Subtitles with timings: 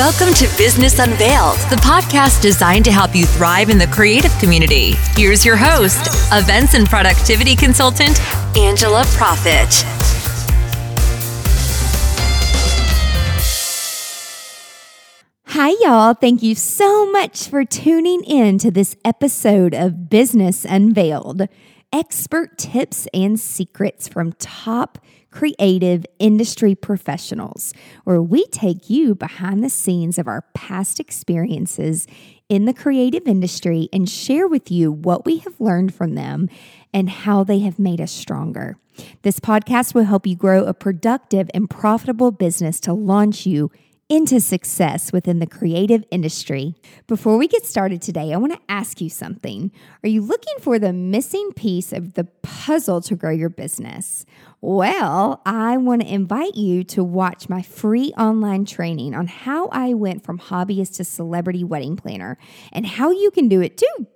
[0.00, 4.92] Welcome to Business Unveiled, the podcast designed to help you thrive in the creative community.
[5.14, 8.18] Here's your host, events and productivity consultant,
[8.56, 9.68] Angela Profit.
[15.48, 16.14] Hi, y'all.
[16.14, 21.46] Thank you so much for tuning in to this episode of Business Unveiled
[21.92, 24.98] expert tips and secrets from top
[25.30, 27.72] creative industry professionals,
[28.04, 32.06] where we take you behind the scenes of our past experiences
[32.48, 36.48] in the creative industry and share with you what we have learned from them
[36.92, 38.76] and how they have made us stronger.
[39.22, 43.70] This podcast will help you grow a productive and profitable business to launch you
[44.10, 46.74] into success within the creative industry.
[47.06, 49.70] Before we get started today, I want to ask you something.
[50.02, 54.26] Are you looking for the missing piece of the puzzle to grow your business?
[54.62, 59.94] Well, I want to invite you to watch my free online training on how I
[59.94, 62.36] went from hobbyist to celebrity wedding planner
[62.70, 64.06] and how you can do it too.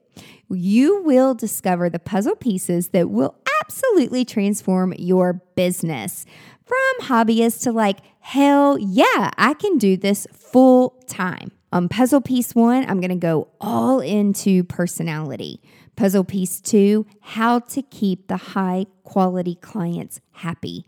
[0.51, 6.27] You will discover the puzzle pieces that will absolutely transform your business
[6.67, 11.53] from hobbyist to like, hell yeah, I can do this full time.
[11.73, 15.61] On puzzle piece one, I'm going to go all into personality.
[15.97, 20.87] Puzzle piece two, how to keep the high quality clients happy.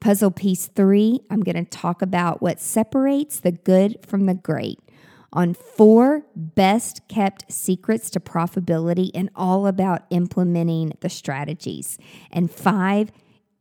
[0.00, 4.78] Puzzle piece three, I'm going to talk about what separates the good from the great.
[5.32, 11.98] On four best kept secrets to profitability and all about implementing the strategies.
[12.30, 13.12] And five,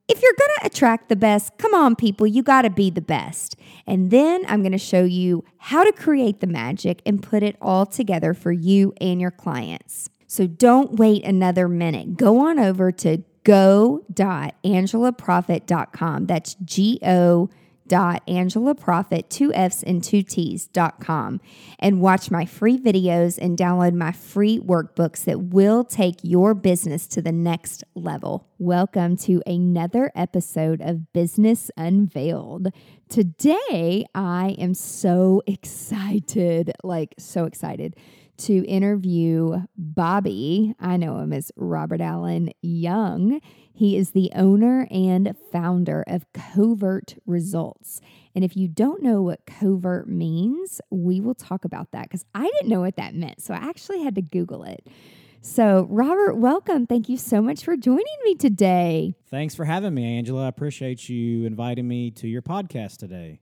[0.07, 3.01] if you're going to attract the best, come on, people, you got to be the
[3.01, 3.57] best.
[3.85, 7.57] And then I'm going to show you how to create the magic and put it
[7.61, 10.09] all together for you and your clients.
[10.27, 12.17] So don't wait another minute.
[12.17, 16.25] Go on over to go.angelaprofit.com.
[16.25, 17.49] That's G O
[17.87, 21.39] dot Angela Profit, two F's and two T's dot com,
[21.79, 27.07] and watch my free videos and download my free workbooks that will take your business
[27.07, 28.49] to the next level.
[28.57, 32.73] Welcome to another episode of Business Unveiled.
[33.07, 37.95] Today, I am so excited, like so excited
[38.37, 40.73] to interview Bobby.
[40.79, 43.41] I know him as Robert Allen Young.
[43.73, 48.01] He is the owner and founder of Covert Results.
[48.33, 52.43] And if you don't know what covert means, we will talk about that because I
[52.43, 53.41] didn't know what that meant.
[53.41, 54.87] So I actually had to Google it.
[55.41, 56.87] So, Robert, welcome.
[56.87, 59.15] Thank you so much for joining me today.
[59.29, 60.45] Thanks for having me, Angela.
[60.45, 63.39] I appreciate you inviting me to your podcast today.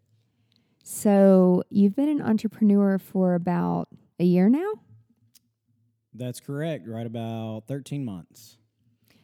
[0.83, 3.87] So, you've been an entrepreneur for about
[4.19, 4.73] a year now?
[6.17, 8.57] That's correct, right about 13 months.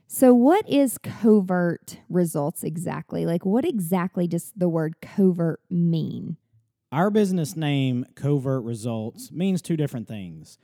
[0.07, 3.25] So, what is covert results exactly?
[3.25, 6.35] Like, what exactly does the word covert mean?
[6.91, 10.57] Our business name, Covert Results, means two different things.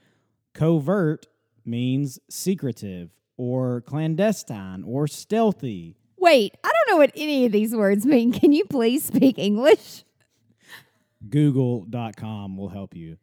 [0.52, 1.26] Covert
[1.64, 5.96] means secretive or clandestine or stealthy.
[6.18, 8.32] Wait, I don't know what any of these words mean.
[8.32, 10.04] Can you please speak English?
[11.26, 13.16] Google.com will help you.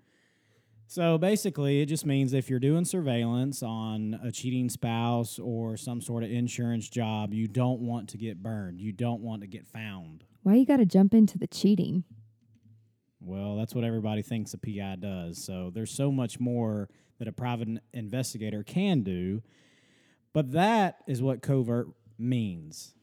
[0.96, 6.00] So basically, it just means if you're doing surveillance on a cheating spouse or some
[6.00, 8.80] sort of insurance job, you don't want to get burned.
[8.80, 10.24] You don't want to get found.
[10.44, 12.06] Why you got to jump into the cheating?
[13.20, 15.44] Well, that's what everybody thinks a PI does.
[15.44, 16.88] So there's so much more
[17.20, 19.44] that a private investigator can do.
[20.32, 22.96] But that is what covert means.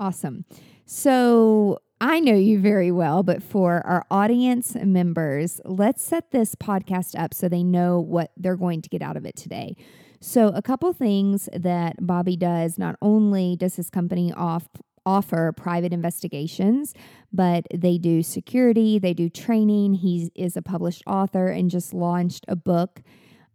[0.00, 0.44] Awesome.
[0.86, 7.18] So I know you very well, but for our audience members, let's set this podcast
[7.18, 9.76] up so they know what they're going to get out of it today.
[10.20, 14.68] So, a couple things that Bobby does not only does his company off
[15.06, 16.92] offer private investigations,
[17.32, 19.94] but they do security, they do training.
[19.94, 23.02] He is a published author and just launched a book.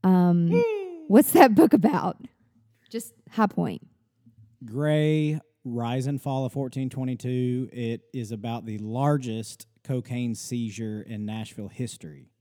[0.03, 0.63] Um,
[1.07, 2.17] what's that book about?
[2.89, 3.85] Just high point.
[4.63, 7.69] Gray Rise and Fall of 1422.
[7.71, 12.31] It is about the largest cocaine seizure in Nashville history.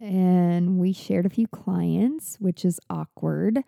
[0.00, 3.62] And we shared a few clients, which is awkward.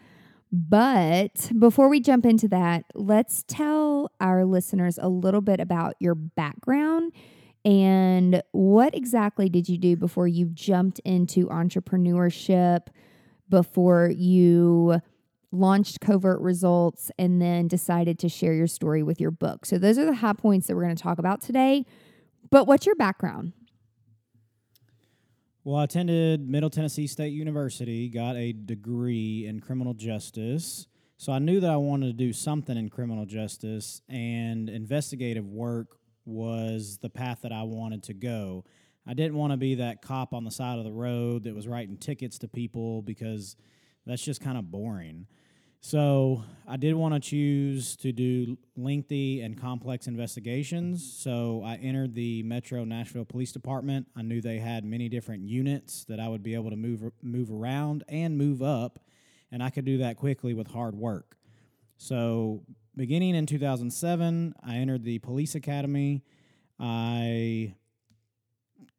[0.53, 6.15] But before we jump into that, let's tell our listeners a little bit about your
[6.15, 7.13] background
[7.65, 12.89] and what exactly did you do before you jumped into entrepreneurship,
[13.49, 15.01] before you
[15.53, 19.67] launched covert results, and then decided to share your story with your book.
[19.67, 21.85] So, those are the high points that we're going to talk about today.
[22.51, 23.53] But what's your background?
[25.63, 30.87] Well, I attended Middle Tennessee State University, got a degree in criminal justice.
[31.19, 35.99] So I knew that I wanted to do something in criminal justice, and investigative work
[36.25, 38.65] was the path that I wanted to go.
[39.07, 41.69] I didn't want to be that cop on the side of the road that was
[41.69, 43.57] writing tickets to people because
[44.07, 45.27] that's just kind of boring.
[45.83, 51.03] So I did want to choose to do lengthy and complex investigations.
[51.19, 54.07] So I entered the Metro Nashville Police Department.
[54.15, 57.51] I knew they had many different units that I would be able to move move
[57.51, 58.99] around and move up,
[59.51, 61.39] and I could do that quickly with hard work.
[61.97, 62.63] So
[62.95, 66.25] beginning in 2007, I entered the police academy.
[66.79, 67.75] I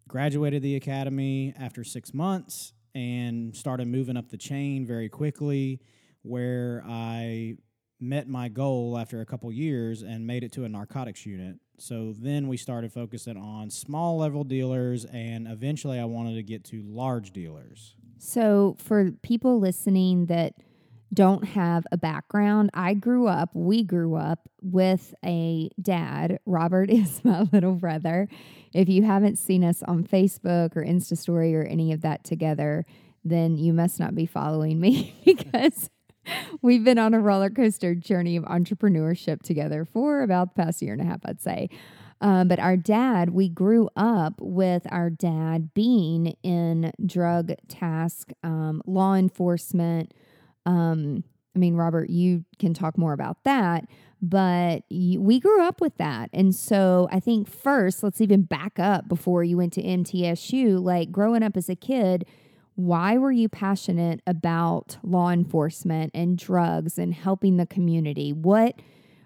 [0.07, 5.79] graduated the academy after six months and started moving up the chain very quickly
[6.23, 7.55] where I
[7.99, 11.57] met my goal after a couple years and made it to a narcotics unit.
[11.77, 16.63] So then we started focusing on small level dealers, and eventually I wanted to get
[16.65, 17.95] to large dealers.
[18.19, 20.53] So, for people listening that
[21.11, 26.39] don't have a background, I grew up, we grew up with a dad.
[26.45, 28.27] Robert is my little brother.
[28.73, 32.85] If you haven't seen us on Facebook or Insta Story or any of that together,
[33.23, 35.89] then you must not be following me because
[36.61, 40.93] We've been on a roller coaster journey of entrepreneurship together for about the past year
[40.93, 41.69] and a half, I'd say.
[42.21, 48.81] Um, but our dad, we grew up with our dad being in drug task, um,
[48.85, 50.13] law enforcement.
[50.67, 51.23] Um,
[51.55, 53.85] I mean, Robert, you can talk more about that,
[54.21, 56.29] but you, we grew up with that.
[56.31, 60.81] And so I think first, let's even back up before you went to MTSU.
[60.81, 62.25] Like growing up as a kid,
[62.75, 68.33] why were you passionate about law enforcement and drugs and helping the community?
[68.33, 68.75] What,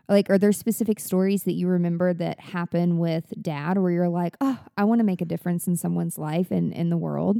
[0.09, 4.35] like, are there specific stories that you remember that happened with dad where you're like,
[4.41, 7.37] oh, I want to make a difference in someone's life and in the world?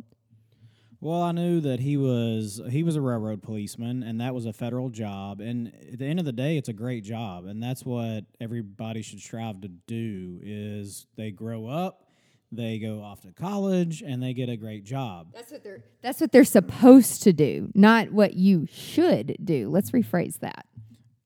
[1.01, 4.53] Well, I knew that he was he was a railroad policeman, and that was a
[4.53, 5.39] federal job.
[5.39, 9.01] And at the end of the day, it's a great job, and that's what everybody
[9.01, 10.39] should strive to do.
[10.41, 12.04] Is they grow up
[12.51, 15.27] they go off to college and they get a great job.
[15.33, 19.69] That's what they're that's what they're supposed to do, not what you should do.
[19.69, 20.65] Let's rephrase that.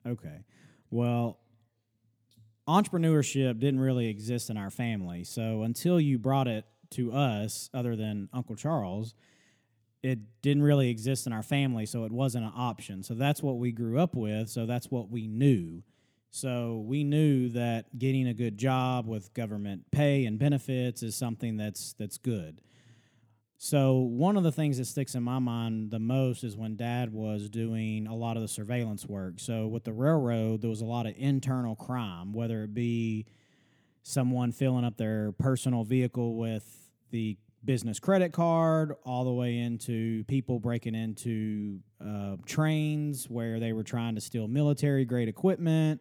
[0.06, 0.44] Okay.
[0.90, 1.40] Well,
[2.68, 5.24] entrepreneurship didn't really exist in our family.
[5.24, 9.14] So until you brought it to us other than Uncle Charles,
[10.02, 13.04] it didn't really exist in our family, so it wasn't an option.
[13.04, 15.84] So that's what we grew up with, so that's what we knew.
[16.32, 21.58] So we knew that getting a good job with government pay and benefits is something
[21.58, 22.62] that's that's good.
[23.58, 27.12] So one of the things that sticks in my mind the most is when dad
[27.12, 29.40] was doing a lot of the surveillance work.
[29.40, 33.26] So with the railroad there was a lot of internal crime, whether it be
[34.04, 40.24] someone filling up their personal vehicle with the business credit card all the way into
[40.26, 46.00] people breaking into uh, trains where they were trying to steal military grade equipment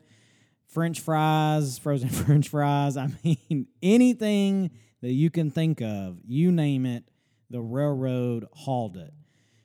[0.69, 2.97] French fries, frozen French fries.
[2.97, 4.71] I mean, anything
[5.01, 7.05] that you can think of, you name it,
[7.51, 9.13] the railroad hauled it.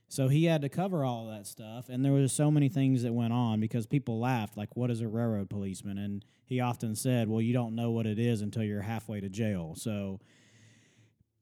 [0.08, 3.14] So he had to cover all that stuff, and there was so many things that
[3.14, 7.28] went on because people laughed, like, "What is a railroad policeman?" And he often said,
[7.28, 10.20] "Well, you don't know what it is until you're halfway to jail." So,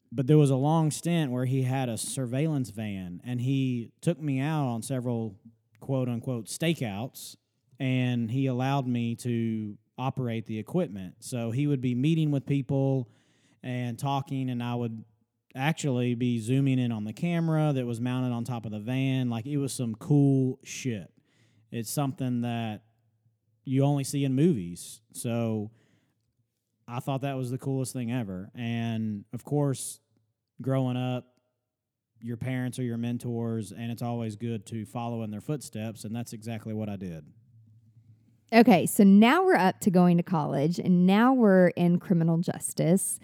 [0.09, 4.21] but there was a long stint where he had a surveillance van, and he took
[4.21, 5.35] me out on several
[5.81, 7.35] quote unquote stakeouts
[7.81, 11.15] and he allowed me to operate the equipment.
[11.19, 13.09] So he would be meeting with people
[13.63, 15.03] and talking, and I would
[15.55, 19.31] actually be zooming in on the camera that was mounted on top of the van.
[19.31, 21.11] Like it was some cool shit.
[21.71, 22.83] It's something that
[23.65, 25.01] you only see in movies.
[25.13, 25.71] So
[26.87, 28.51] I thought that was the coolest thing ever.
[28.53, 30.01] And of course,
[30.61, 31.25] growing up,
[32.21, 36.03] your parents are your mentors, and it's always good to follow in their footsteps.
[36.03, 37.25] And that's exactly what I did.
[38.53, 43.17] Okay, so now we're up to going to college, and now we're in criminal justice.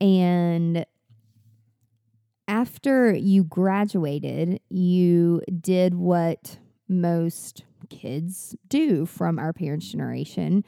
[0.00, 0.84] And
[2.48, 10.64] after you graduated, you did what most kids do from our parents' generation.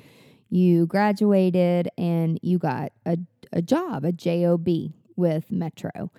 [0.50, 3.18] You graduated and you got a,
[3.52, 4.68] a job, a job
[5.16, 6.12] with Metro.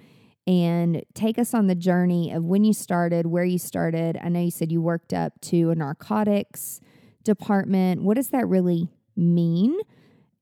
[0.46, 4.20] And take us on the journey of when you started, where you started.
[4.22, 6.82] I know you said you worked up to a narcotics
[7.28, 8.02] department.
[8.02, 9.78] What does that really mean?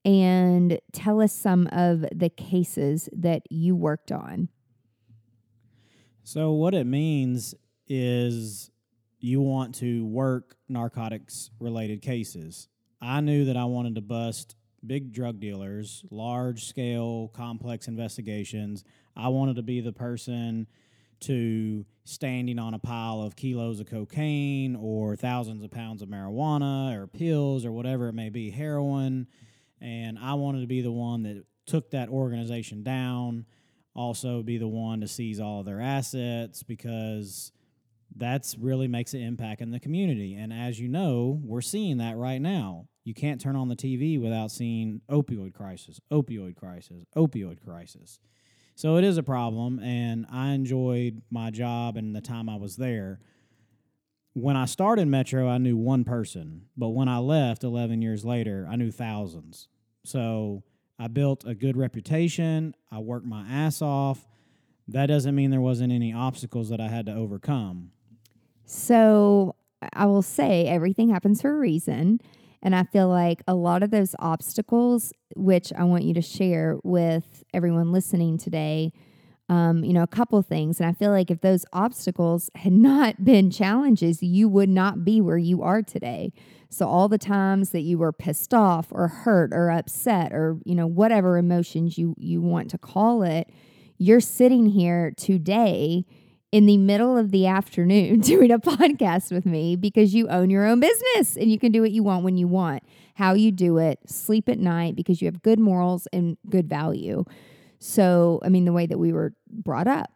[0.06, 4.50] And tell us some of the cases that you worked on.
[6.24, 7.56] So, what it means
[7.88, 8.70] is
[9.20, 12.68] you want to work narcotics related cases.
[13.02, 18.84] I knew that I wanted to bust big drug dealers, large scale, complex investigations.
[19.16, 20.68] I wanted to be the person
[21.22, 26.96] to standing on a pile of kilos of cocaine or thousands of pounds of marijuana
[26.96, 29.28] or pills or whatever it may be, heroin.
[29.82, 33.46] And I wanted to be the one that took that organization down
[33.96, 37.52] also be the one to seize all of their assets because
[38.16, 40.36] that's really makes an impact in the community.
[40.36, 42.88] And as you know, we're seeing that right now.
[43.04, 48.20] You can't turn on the TV without seeing opioid crisis, opioid crisis, opioid crisis.
[48.76, 52.76] So it is a problem, and I enjoyed my job and the time I was
[52.76, 53.22] there.
[54.34, 58.68] When I started Metro, I knew one person, but when I left 11 years later,
[58.70, 59.70] I knew thousands.
[60.04, 60.64] So
[61.00, 64.28] I built a good reputation, I worked my ass off.
[64.90, 67.92] That doesn't mean there wasn't any obstacles that I had to overcome.
[68.66, 69.56] So
[69.94, 72.20] I will say everything happens for a reason.
[72.66, 76.78] And I feel like a lot of those obstacles, which I want you to share
[76.84, 78.92] with everyone listening today,
[79.50, 80.80] um, you know, a couple things.
[80.80, 85.22] And I feel like if those obstacles had not been challenges, you would not be
[85.22, 86.34] where you are today.
[86.72, 90.74] So all the times that you were pissed off or hurt or upset or, you
[90.74, 93.48] know, whatever emotions you you want to call it,
[94.00, 96.08] you're sitting here today
[96.56, 100.66] in the middle of the afternoon doing a podcast with me because you own your
[100.66, 102.82] own business and you can do what you want when you want.
[103.16, 107.26] How you do it, sleep at night because you have good morals and good value.
[107.80, 110.14] So, I mean, the way that we were brought up.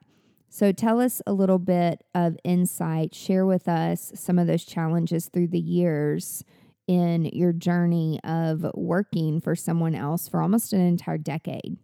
[0.48, 5.28] So, tell us a little bit of insight, share with us some of those challenges
[5.28, 6.46] through the years
[6.88, 11.76] in your journey of working for someone else for almost an entire decade.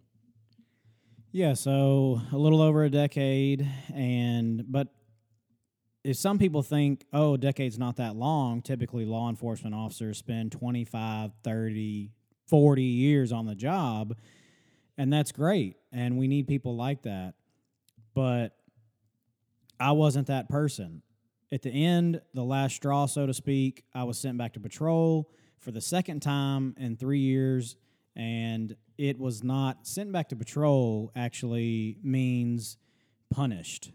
[1.36, 4.88] Yeah, so a little over a decade and but
[6.02, 10.50] if some people think, oh, a decade's not that long, typically law enforcement officers spend
[10.52, 12.10] 25, 30,
[12.46, 14.16] 40 years on the job,
[14.96, 15.76] and that's great.
[15.92, 17.34] And we need people like that.
[18.14, 18.56] But
[19.78, 21.02] I wasn't that person.
[21.52, 25.30] At the end, the last straw, so to speak, I was sent back to patrol
[25.58, 27.76] for the second time in three years
[28.14, 32.76] and it was not sent back to patrol actually means
[33.30, 33.92] punished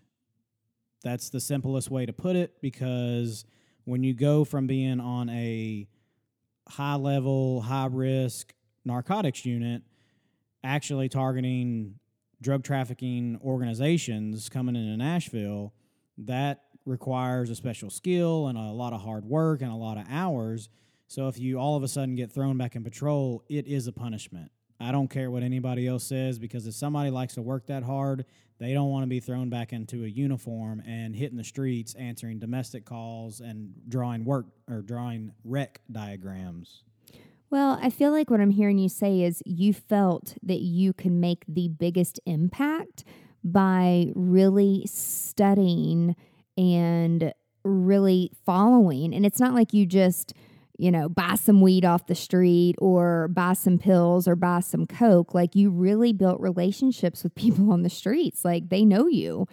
[1.03, 3.46] that's the simplest way to put it because
[3.86, 5.88] when you go from being on a
[6.67, 8.53] high level high risk
[8.86, 9.81] narcotics unit
[10.63, 11.96] actually targeting
[12.41, 15.74] drug trafficking organizations coming into Nashville
[16.17, 20.05] that requires a special skill and a lot of hard work and a lot of
[20.10, 20.70] hours
[21.12, 23.91] so if you all of a sudden get thrown back in patrol, it is a
[23.91, 24.50] punishment.
[24.82, 28.26] I don't care what anybody else says because if somebody likes to work that hard,
[28.60, 32.40] they don't want to be thrown back into a uniform and hitting the streets answering
[32.40, 36.84] domestic calls and drawing work or drawing wreck diagrams.
[37.50, 41.20] Well, I feel like what I'm hearing you say is you felt that you can
[41.20, 43.04] make the biggest impact
[43.44, 46.16] by really studying
[46.58, 47.34] and
[47.64, 49.14] really following.
[49.14, 50.34] And it's not like you just
[50.82, 54.88] you know, buy some weed off the street or buy some pills or buy some
[54.88, 55.32] coke.
[55.32, 58.44] Like you really built relationships with people on the streets.
[58.44, 59.48] Like they know you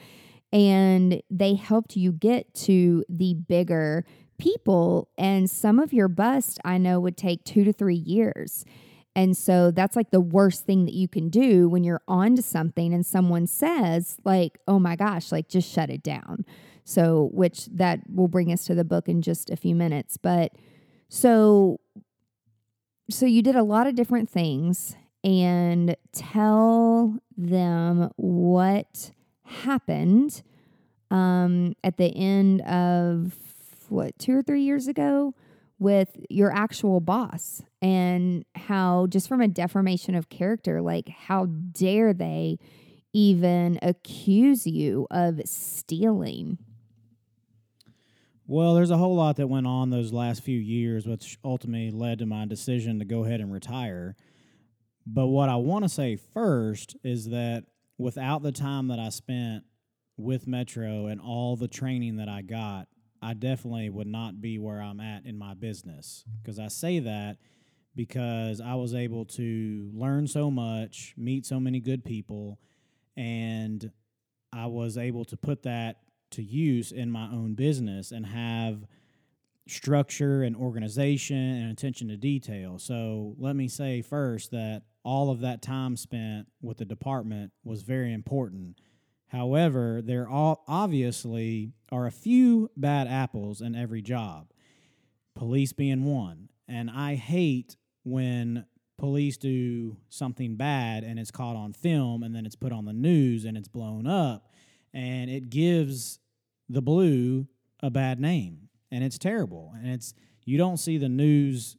[0.54, 4.06] and they helped you get to the bigger
[4.38, 5.10] people.
[5.18, 8.64] And some of your bust, I know, would take two to three years.
[9.14, 12.94] And so that's like the worst thing that you can do when you're onto something
[12.94, 16.46] and someone says, like, oh my gosh, like just shut it down.
[16.84, 20.16] So, which that will bring us to the book in just a few minutes.
[20.16, 20.52] But
[21.08, 21.80] so
[23.10, 29.12] so you did a lot of different things and tell them what
[29.44, 30.42] happened
[31.10, 33.34] um, at the end of
[33.88, 35.34] what two or three years ago
[35.78, 42.12] with your actual boss and how just from a deformation of character like how dare
[42.12, 42.58] they
[43.14, 46.58] even accuse you of stealing
[48.48, 52.18] well, there's a whole lot that went on those last few years, which ultimately led
[52.20, 54.16] to my decision to go ahead and retire.
[55.06, 57.64] But what I want to say first is that
[57.98, 59.64] without the time that I spent
[60.16, 62.88] with Metro and all the training that I got,
[63.20, 66.24] I definitely would not be where I'm at in my business.
[66.40, 67.36] Because I say that
[67.94, 72.58] because I was able to learn so much, meet so many good people,
[73.14, 73.90] and
[74.54, 75.96] I was able to put that
[76.30, 78.86] to use in my own business and have
[79.66, 82.78] structure and organization and attention to detail.
[82.78, 87.82] So let me say first that all of that time spent with the department was
[87.82, 88.80] very important.
[89.28, 94.50] However, there all obviously are a few bad apples in every job,
[95.34, 96.48] police being one.
[96.66, 98.64] And I hate when
[98.96, 102.92] police do something bad and it's caught on film and then it's put on the
[102.92, 104.50] news and it's blown up
[104.92, 106.18] and it gives
[106.68, 107.46] the blue
[107.82, 110.14] a bad name and it's terrible and it's
[110.44, 111.76] you don't see the news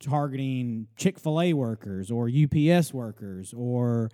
[0.00, 4.10] targeting Chick-fil-A workers or UPS workers or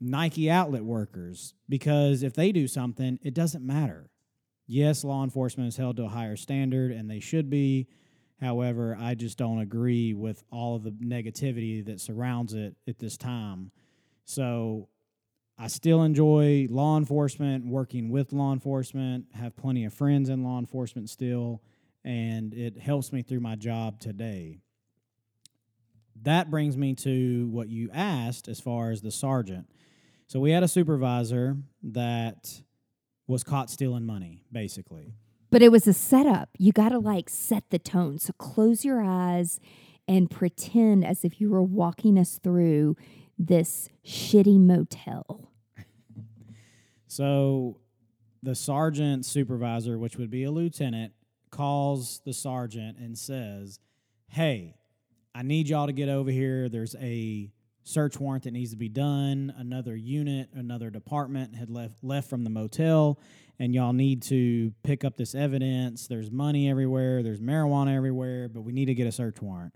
[0.00, 4.10] Nike outlet workers because if they do something, it doesn't matter.
[4.66, 7.88] Yes, law enforcement is held to a higher standard and they should be.
[8.40, 13.16] However, I just don't agree with all of the negativity that surrounds it at this
[13.16, 13.70] time.
[14.24, 14.88] So
[15.56, 20.58] I still enjoy law enforcement, working with law enforcement, have plenty of friends in law
[20.58, 21.62] enforcement still,
[22.04, 24.58] and it helps me through my job today.
[26.22, 29.68] That brings me to what you asked as far as the sergeant.
[30.26, 32.62] So we had a supervisor that
[33.26, 35.14] was caught stealing money, basically.
[35.50, 36.48] But it was a setup.
[36.58, 38.18] You got to like set the tone.
[38.18, 39.60] So close your eyes
[40.08, 42.96] and pretend as if you were walking us through
[43.38, 45.50] this shitty motel.
[47.06, 47.78] So
[48.42, 51.12] the sergeant supervisor, which would be a lieutenant,
[51.50, 53.78] calls the sergeant and says,
[54.28, 54.76] Hey,
[55.34, 56.68] I need y'all to get over here.
[56.68, 57.52] There's a
[57.84, 59.54] search warrant that needs to be done.
[59.56, 63.20] Another unit, another department had left left from the motel,
[63.58, 66.06] and y'all need to pick up this evidence.
[66.08, 69.74] There's money everywhere, there's marijuana everywhere, but we need to get a search warrant.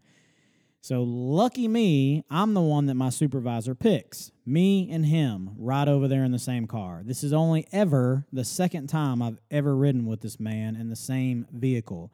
[0.81, 4.31] So lucky me, I'm the one that my supervisor picks.
[4.47, 7.03] Me and him right over there in the same car.
[7.05, 10.97] This is only ever the second time I've ever ridden with this man in the
[10.97, 12.13] same vehicle.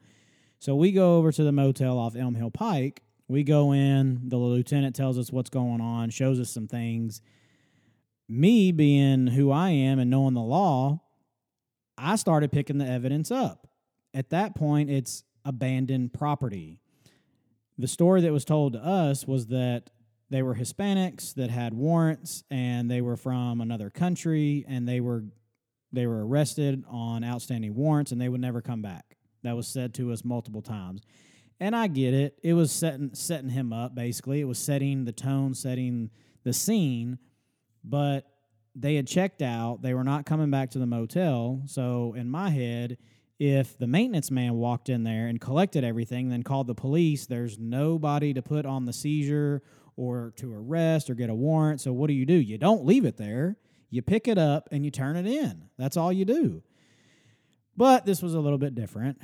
[0.59, 3.03] So we go over to the motel off Elm Hill Pike.
[3.27, 7.21] We go in, the lieutenant tells us what's going on, shows us some things.
[8.27, 11.01] Me being who I am and knowing the law,
[11.97, 13.67] I started picking the evidence up.
[14.13, 16.81] At that point, it's abandoned property
[17.77, 19.89] the story that was told to us was that
[20.29, 25.25] they were Hispanics that had warrants and they were from another country and they were
[25.91, 29.17] they were arrested on outstanding warrants and they would never come back.
[29.43, 31.03] That was said to us multiple times.
[31.59, 32.37] And I get it.
[32.43, 34.41] It was setting setting him up basically.
[34.41, 36.09] It was setting the tone, setting
[36.43, 37.19] the scene,
[37.83, 38.25] but
[38.75, 39.81] they had checked out.
[39.81, 41.61] They were not coming back to the motel.
[41.65, 42.97] So in my head,
[43.37, 47.59] if the maintenance man walked in there and collected everything, then called the police, there's
[47.59, 49.61] nobody to put on the seizure
[49.97, 51.81] or to arrest or get a warrant.
[51.81, 52.33] So what do you do?
[52.33, 53.57] You don't leave it there.
[53.89, 55.69] You pick it up and you turn it in.
[55.77, 56.63] That's all you do.
[57.77, 59.21] But this was a little bit different.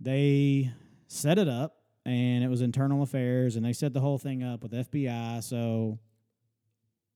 [0.00, 0.72] They
[1.06, 4.62] set it up and it was internal affairs and they set the whole thing up
[4.62, 5.42] with FBI.
[5.42, 5.98] So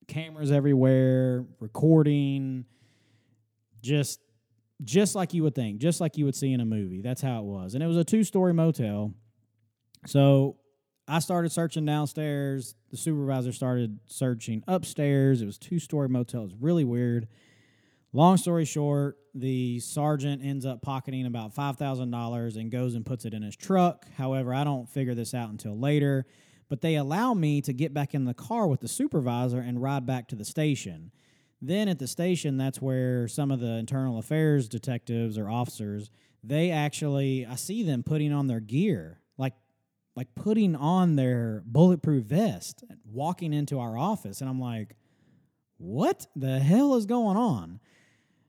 [0.06, 2.64] cameras everywhere, recording,
[3.82, 4.20] just
[4.84, 7.00] just like you would think, just like you would see in a movie.
[7.00, 7.74] That's how it was.
[7.74, 9.14] And it was a two story motel.
[10.06, 10.56] So
[11.08, 12.74] I started searching downstairs.
[12.90, 15.40] The supervisor started searching upstairs.
[15.40, 16.42] It was two story motel.
[16.42, 17.28] It was really weird.
[18.12, 23.34] Long story short, the sergeant ends up pocketing about $5,000 and goes and puts it
[23.34, 24.06] in his truck.
[24.16, 26.24] However, I don't figure this out until later,
[26.68, 30.06] but they allow me to get back in the car with the supervisor and ride
[30.06, 31.12] back to the station.
[31.60, 36.10] Then at the station, that's where some of the internal affairs detectives or officers,
[36.44, 39.54] they actually, I see them putting on their gear, like
[40.14, 44.96] like putting on their bulletproof vest, walking into our office, and I'm like,
[45.76, 47.80] what the hell is going on?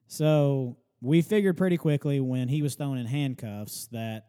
[0.08, 4.28] So we figured pretty quickly when he was thrown in handcuffs that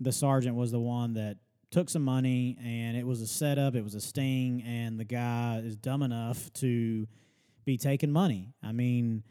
[0.00, 1.38] the sergeant was the one that
[1.70, 5.60] took some money and it was a setup, it was a sting, and the guy
[5.64, 7.06] is dumb enough to
[7.64, 8.54] be taking money.
[8.62, 9.22] I mean,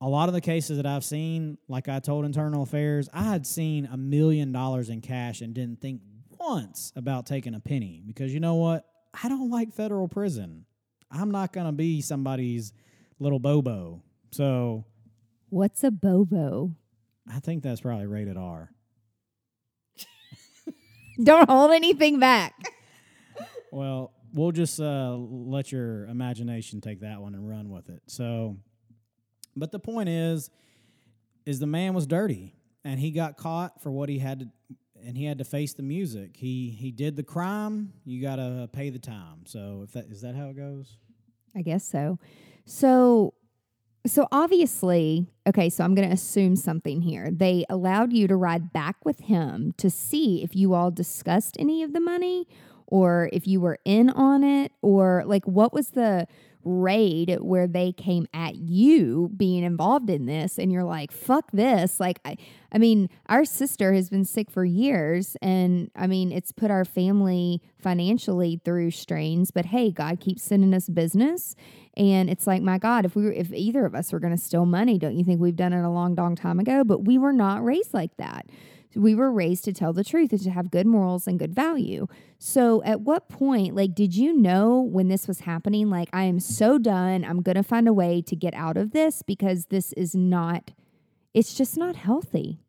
[0.00, 3.46] a lot of the cases that I've seen, like I told Internal Affairs, I had
[3.46, 6.00] seen a million dollars in cash and didn't think
[6.38, 8.84] once about taking a penny because you know what?
[9.22, 10.66] I don't like federal prison.
[11.10, 12.72] I'm not going to be somebody's
[13.18, 14.02] little bobo.
[14.32, 14.84] So,
[15.48, 16.74] what's a bobo?
[17.32, 18.70] I think that's probably rated R.
[21.22, 22.54] don't hold anything back.
[23.70, 28.02] well, we'll just uh, let your imagination take that one and run with it.
[28.06, 28.58] So,
[29.56, 30.50] but the point is,
[31.46, 34.46] is the man was dirty and he got caught for what he had to,
[35.06, 36.36] and he had to face the music.
[36.36, 37.92] He he did the crime.
[38.04, 39.46] You got to pay the time.
[39.46, 40.96] So if that is that how it goes?
[41.56, 42.18] I guess so.
[42.66, 43.34] So
[44.06, 47.30] so obviously, okay, so I'm going to assume something here.
[47.30, 51.82] They allowed you to ride back with him to see if you all discussed any
[51.82, 52.46] of the money
[52.94, 56.28] or if you were in on it or like what was the
[56.62, 61.98] raid where they came at you being involved in this and you're like fuck this.
[61.98, 62.36] Like I,
[62.70, 66.84] I mean our sister has been sick for years and i mean it's put our
[66.84, 71.56] family financially through strains but hey god keeps sending us business.
[71.96, 74.40] And it's like my god if we were if either of us were going to
[74.40, 76.84] steal money don't you think we've done it a long long time ago?
[76.84, 78.46] But we were not raised like that
[78.94, 82.06] we were raised to tell the truth and to have good morals and good value.
[82.38, 85.90] So, at what point, like, did you know when this was happening?
[85.90, 87.24] Like, I am so done.
[87.24, 90.72] I'm going to find a way to get out of this because this is not,
[91.32, 92.60] it's just not healthy.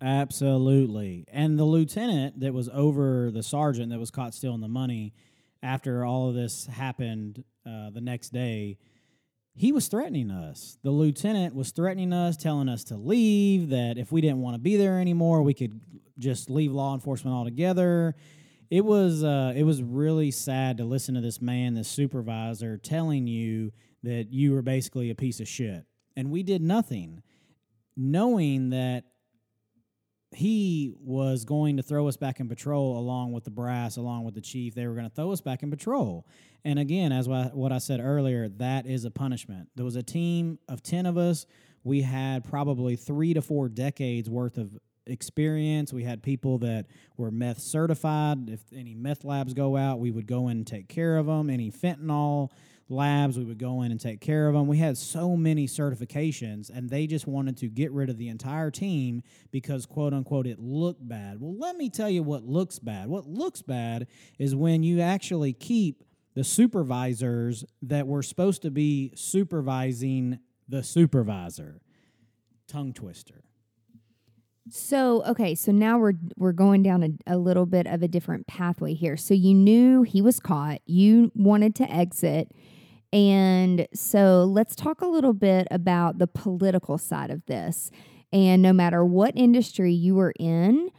[0.00, 1.24] Absolutely.
[1.32, 5.14] And the lieutenant that was over the sergeant that was caught stealing the money
[5.62, 8.78] after all of this happened uh, the next day,
[9.56, 10.76] he was threatening us.
[10.82, 14.60] The lieutenant was threatening us, telling us to leave, that if we didn't want to
[14.60, 15.80] be there anymore, we could
[16.18, 18.14] just leave law enforcement altogether.
[18.70, 23.26] It was uh, it was really sad to listen to this man, this supervisor, telling
[23.26, 25.86] you that you were basically a piece of shit.
[26.16, 27.22] And we did nothing,
[27.96, 29.04] knowing that
[30.32, 34.34] he was going to throw us back in patrol along with the brass, along with
[34.34, 34.74] the chief.
[34.74, 36.26] They were going to throw us back in patrol.
[36.66, 39.68] And again, as what I said earlier, that is a punishment.
[39.76, 41.46] There was a team of 10 of us.
[41.84, 44.76] We had probably three to four decades worth of
[45.06, 45.92] experience.
[45.92, 48.48] We had people that were meth certified.
[48.48, 51.50] If any meth labs go out, we would go in and take care of them.
[51.50, 52.50] Any fentanyl
[52.88, 54.66] labs, we would go in and take care of them.
[54.66, 58.72] We had so many certifications, and they just wanted to get rid of the entire
[58.72, 61.40] team because, quote unquote, it looked bad.
[61.40, 63.08] Well, let me tell you what looks bad.
[63.08, 64.08] What looks bad
[64.40, 66.02] is when you actually keep
[66.36, 71.80] the supervisors that were supposed to be supervising the supervisor.
[72.68, 73.42] Tongue twister.
[74.68, 78.46] So okay, so now we're we're going down a, a little bit of a different
[78.46, 79.16] pathway here.
[79.16, 80.80] So you knew he was caught.
[80.84, 82.52] You wanted to exit.
[83.12, 87.90] And so let's talk a little bit about the political side of this.
[88.32, 90.90] And no matter what industry you were in,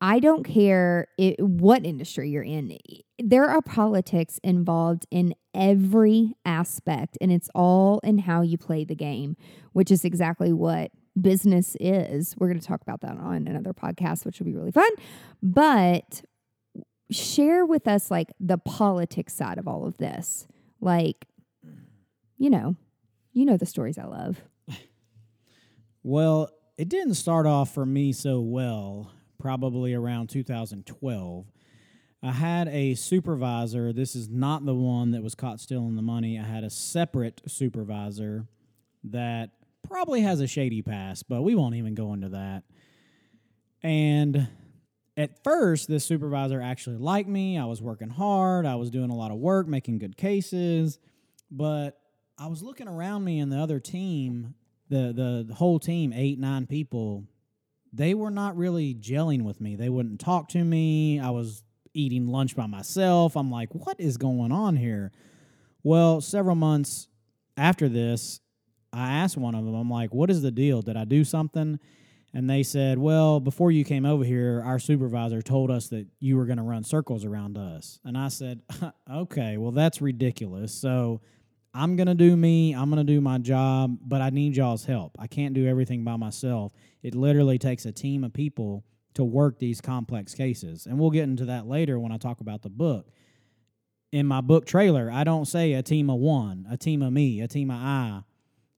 [0.00, 2.76] I don't care it, what industry you're in,
[3.18, 8.94] there are politics involved in every aspect, and it's all in how you play the
[8.94, 9.36] game,
[9.72, 12.34] which is exactly what business is.
[12.38, 14.90] We're going to talk about that on another podcast, which will be really fun.
[15.42, 16.22] But
[17.10, 20.46] share with us like the politics side of all of this.
[20.80, 21.26] Like,
[22.36, 22.76] you know,
[23.32, 24.42] you know the stories I love.
[26.08, 29.10] Well, it didn't start off for me so well,
[29.46, 31.46] probably around 2012.
[32.20, 33.92] I had a supervisor.
[33.92, 36.36] This is not the one that was caught stealing the money.
[36.36, 38.48] I had a separate supervisor
[39.04, 39.50] that
[39.86, 42.64] probably has a shady past, but we won't even go into that.
[43.84, 44.48] And
[45.16, 47.56] at first, this supervisor actually liked me.
[47.56, 50.98] I was working hard, I was doing a lot of work, making good cases,
[51.52, 52.00] but
[52.36, 54.54] I was looking around me and the other team,
[54.88, 57.28] the, the, the whole team, eight, nine people,
[57.96, 59.76] they were not really gelling with me.
[59.76, 61.18] They wouldn't talk to me.
[61.18, 61.62] I was
[61.94, 63.36] eating lunch by myself.
[63.36, 65.12] I'm like, what is going on here?
[65.82, 67.08] Well, several months
[67.56, 68.40] after this,
[68.92, 70.82] I asked one of them, I'm like, what is the deal?
[70.82, 71.78] Did I do something?
[72.34, 76.36] And they said, well, before you came over here, our supervisor told us that you
[76.36, 77.98] were going to run circles around us.
[78.04, 78.60] And I said,
[79.10, 80.74] okay, well, that's ridiculous.
[80.74, 81.22] So
[81.76, 84.86] I'm going to do me, I'm going to do my job, but I need y'all's
[84.86, 85.12] help.
[85.18, 86.72] I can't do everything by myself.
[87.02, 88.84] It literally takes a team of people
[89.14, 90.86] to work these complex cases.
[90.86, 93.08] And we'll get into that later when I talk about the book.
[94.10, 97.42] In my book trailer, I don't say a team of one, a team of me,
[97.42, 98.22] a team of I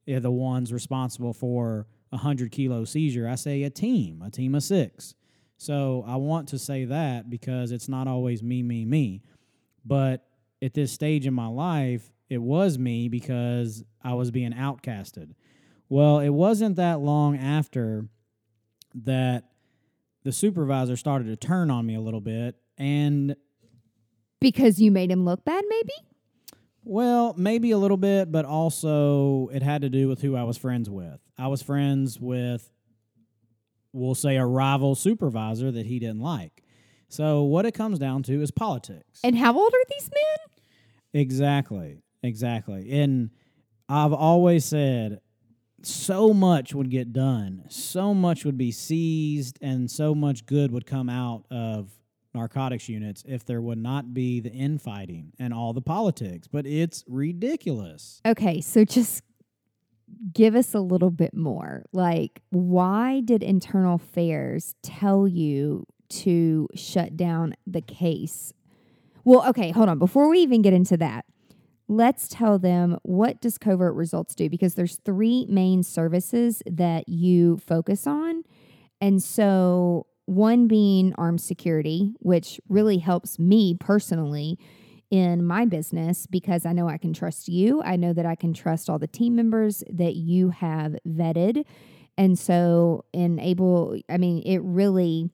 [0.09, 3.29] are the ones responsible for a 100 kilo seizure.
[3.29, 5.15] I say a team, a team of six.
[5.57, 9.23] So I want to say that because it's not always me, me, me.
[9.85, 10.27] But
[10.63, 15.33] at this stage in my life, it was me because I was being outcasted.
[15.89, 18.07] Well, it wasn't that long after
[18.95, 19.45] that
[20.25, 23.37] the supervisor started to turn on me a little bit and
[24.41, 25.93] because you made him look bad maybe
[26.89, 30.57] well, maybe a little bit, but also it had to do with who I was
[30.57, 31.21] friends with.
[31.37, 32.71] I was friends with,
[33.93, 36.65] we'll say, a rival supervisor that he didn't like.
[37.11, 39.21] So what it comes down to is politics.
[39.23, 41.21] And how old are these men?
[41.23, 41.99] Exactly.
[42.23, 42.91] Exactly.
[42.91, 43.31] And
[43.89, 45.21] I've always said
[45.83, 50.87] so much would get done, so much would be seized, and so much good would
[50.87, 51.91] come out of
[52.35, 56.49] narcotics units if there would not be the infighting and all the politics.
[56.49, 58.21] But it's ridiculous.
[58.27, 59.23] Okay, so just
[60.33, 61.85] give us a little bit more.
[61.93, 68.53] Like, why did internal affairs tell you to shut down the case?
[69.25, 69.99] Well, okay, hold on.
[69.99, 71.25] Before we even get into that,
[71.89, 77.57] let's tell them what does covert results do because there's three main services that you
[77.59, 78.45] focus on.
[79.01, 84.59] And so one being armed security, which really helps me personally
[85.11, 87.83] in my business because I know I can trust you.
[87.83, 91.65] I know that I can trust all the team members that you have vetted
[92.19, 95.31] And so enable I mean it really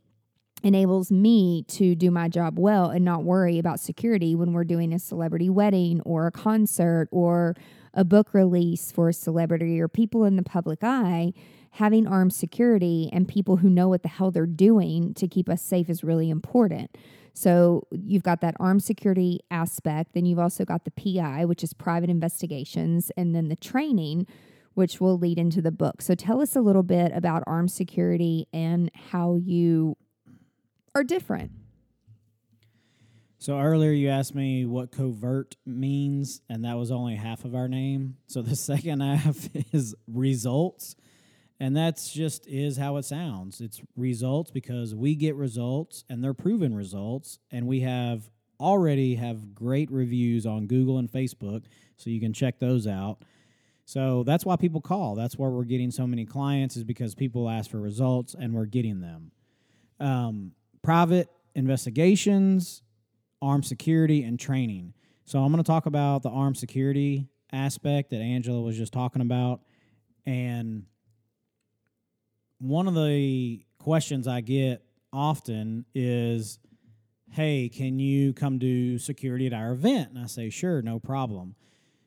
[0.64, 4.92] enables me to do my job well and not worry about security when we're doing
[4.92, 7.54] a celebrity wedding or a concert or
[7.92, 11.32] a book release for a celebrity or people in the public eye
[11.72, 15.60] having armed security and people who know what the hell they're doing to keep us
[15.60, 16.96] safe is really important.
[17.34, 21.74] So you've got that armed security aspect, then you've also got the PI, which is
[21.74, 24.28] private investigations, and then the training,
[24.74, 26.00] which will lead into the book.
[26.00, 29.96] So tell us a little bit about armed security and how you
[30.94, 31.50] are different.
[33.38, 37.68] So earlier you asked me what covert means, and that was only half of our
[37.68, 38.16] name.
[38.26, 40.96] So the second half is results.
[41.60, 43.60] And that's just is how it sounds.
[43.60, 47.38] It's results because we get results and they're proven results.
[47.50, 51.64] And we have already have great reviews on Google and Facebook.
[51.96, 53.18] So you can check those out.
[53.84, 55.14] So that's why people call.
[55.14, 58.64] That's why we're getting so many clients is because people ask for results and we're
[58.64, 59.30] getting them.
[60.00, 60.52] Um,
[60.84, 62.82] private investigations,
[63.40, 64.92] armed security, and training.
[65.24, 69.22] So I'm going to talk about the armed security aspect that Angela was just talking
[69.22, 69.62] about.
[70.26, 70.84] And
[72.58, 76.58] one of the questions I get often is,
[77.30, 80.10] Hey, can you come do security at our event?
[80.10, 81.56] And I say, Sure, no problem.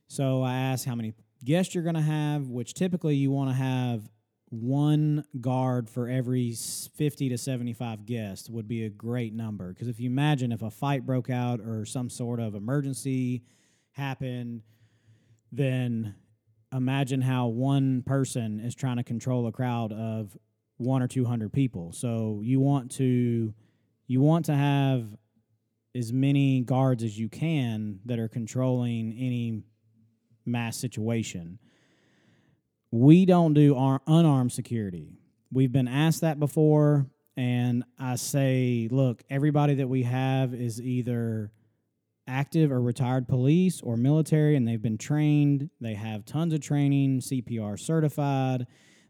[0.08, 3.56] So I ask how many guests you're going to have, which typically you want to
[3.56, 4.08] have
[4.50, 9.74] one guard for every 50 to 75 guests would be a great number.
[9.74, 13.44] Because if you imagine if a fight broke out or some sort of emergency
[13.92, 14.62] happened,
[15.52, 16.16] then
[16.74, 20.38] imagine how one person is trying to control a crowd of
[20.78, 21.92] one or 200 people.
[21.92, 23.54] So you want to
[24.08, 25.06] you want to have
[25.94, 29.64] as many guards as you can that are controlling any
[30.46, 31.60] mass situation.
[32.92, 35.20] We don't do ar- unarmed security.
[35.52, 41.52] We've been asked that before, and I say, look, everybody that we have is either
[42.28, 45.70] active or retired police or military, and they've been trained.
[45.80, 48.68] They have tons of training, CPR certified.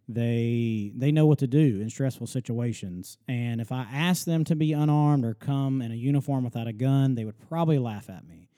[0.09, 3.17] They they know what to do in stressful situations.
[3.27, 6.73] And if I ask them to be unarmed or come in a uniform without a
[6.73, 8.49] gun, they would probably laugh at me.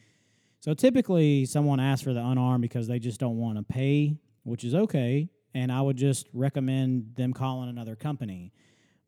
[0.59, 4.17] So typically, someone asks for the unarmed because they just don't want to pay,
[4.49, 5.29] which is okay.
[5.53, 8.53] And I would just recommend them calling another company.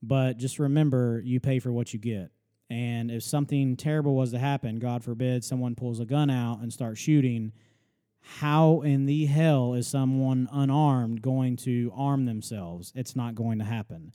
[0.01, 2.31] But just remember, you pay for what you get.
[2.69, 6.71] And if something terrible was to happen, God forbid, someone pulls a gun out and
[6.71, 7.51] starts shooting,
[8.21, 12.93] how in the hell is someone unarmed going to arm themselves?
[12.95, 14.13] It's not going to happen.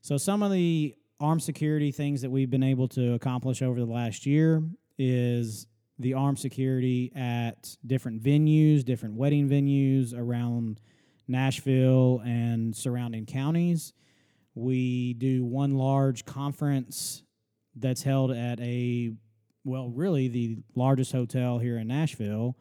[0.00, 3.90] So, some of the armed security things that we've been able to accomplish over the
[3.90, 4.62] last year
[4.96, 5.66] is
[5.98, 10.80] the armed security at different venues, different wedding venues around
[11.26, 13.92] Nashville and surrounding counties.
[14.54, 17.22] We do one large conference
[17.76, 19.12] that's held at a,
[19.64, 22.56] well, really the largest hotel here in Nashville.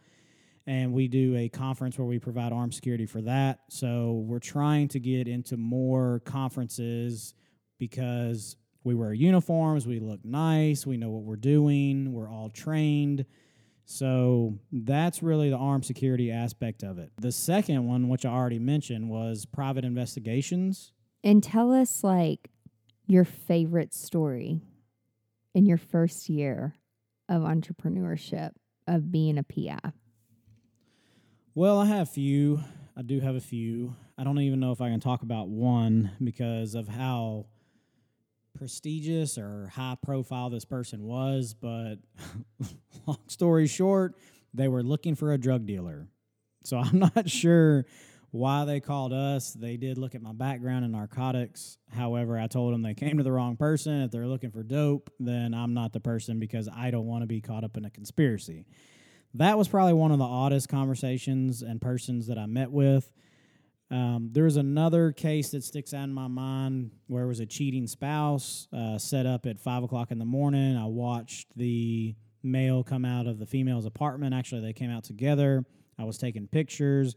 [0.66, 3.60] And we do a conference where we provide armed security for that.
[3.70, 7.34] So we're trying to get into more conferences
[7.80, 13.26] because we wear uniforms, we look nice, we know what we're doing, we're all trained.
[13.86, 17.12] So that's really the armed security aspect of it.
[17.20, 20.94] The second one, which I already mentioned, was private investigations.
[21.22, 22.50] And tell us like
[23.08, 24.62] your favorite story
[25.54, 26.76] in your first year
[27.28, 28.52] of entrepreneurship
[28.88, 29.92] of being a PI.
[31.54, 32.62] Well, I have a few.
[32.96, 33.96] I do have a few.
[34.18, 37.48] I don't even know if I can talk about one because of how
[38.58, 41.96] prestigious or high profile this person was, but
[43.08, 44.16] long story short,
[44.54, 46.08] they were looking for a drug dealer.
[46.64, 47.86] So I'm not sure
[48.32, 49.54] why they called us.
[49.54, 51.78] They did look at my background in narcotics.
[51.90, 54.02] However, I told them they came to the wrong person.
[54.02, 57.28] If they're looking for dope, then I'm not the person because I don't want to
[57.28, 58.66] be caught up in a conspiracy.
[59.34, 63.12] That was probably one of the oddest conversations and persons that I met with.
[63.90, 67.88] Um, was another case that sticks out in my mind where it was a cheating
[67.88, 70.76] spouse uh, set up at five o'clock in the morning.
[70.76, 74.34] I watched the male come out of the female's apartment.
[74.34, 75.66] Actually, they came out together.
[75.98, 77.16] I was taking pictures.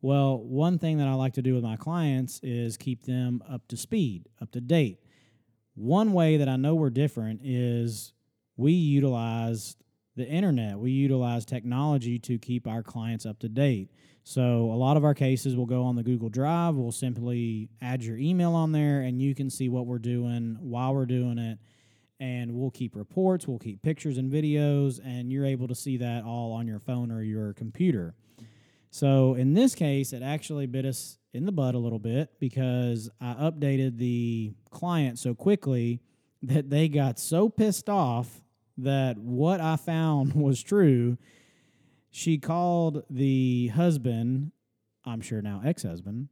[0.00, 3.66] Well, one thing that I like to do with my clients is keep them up
[3.68, 5.00] to speed, up to date.
[5.74, 8.12] One way that I know we're different is
[8.56, 9.76] we utilize
[10.16, 13.90] the internet, we utilize technology to keep our clients up to date.
[14.24, 16.74] So a lot of our cases will go on the Google Drive.
[16.74, 20.94] We'll simply add your email on there and you can see what we're doing while
[20.94, 21.58] we're doing it.
[22.18, 26.24] And we'll keep reports, we'll keep pictures and videos, and you're able to see that
[26.24, 28.14] all on your phone or your computer.
[28.90, 33.10] So in this case, it actually bit us in the butt a little bit because
[33.20, 36.00] I updated the client so quickly
[36.42, 38.40] that they got so pissed off
[38.78, 41.18] that what I found was true.
[42.10, 44.52] She called the husband,
[45.04, 46.28] I'm sure now ex husband,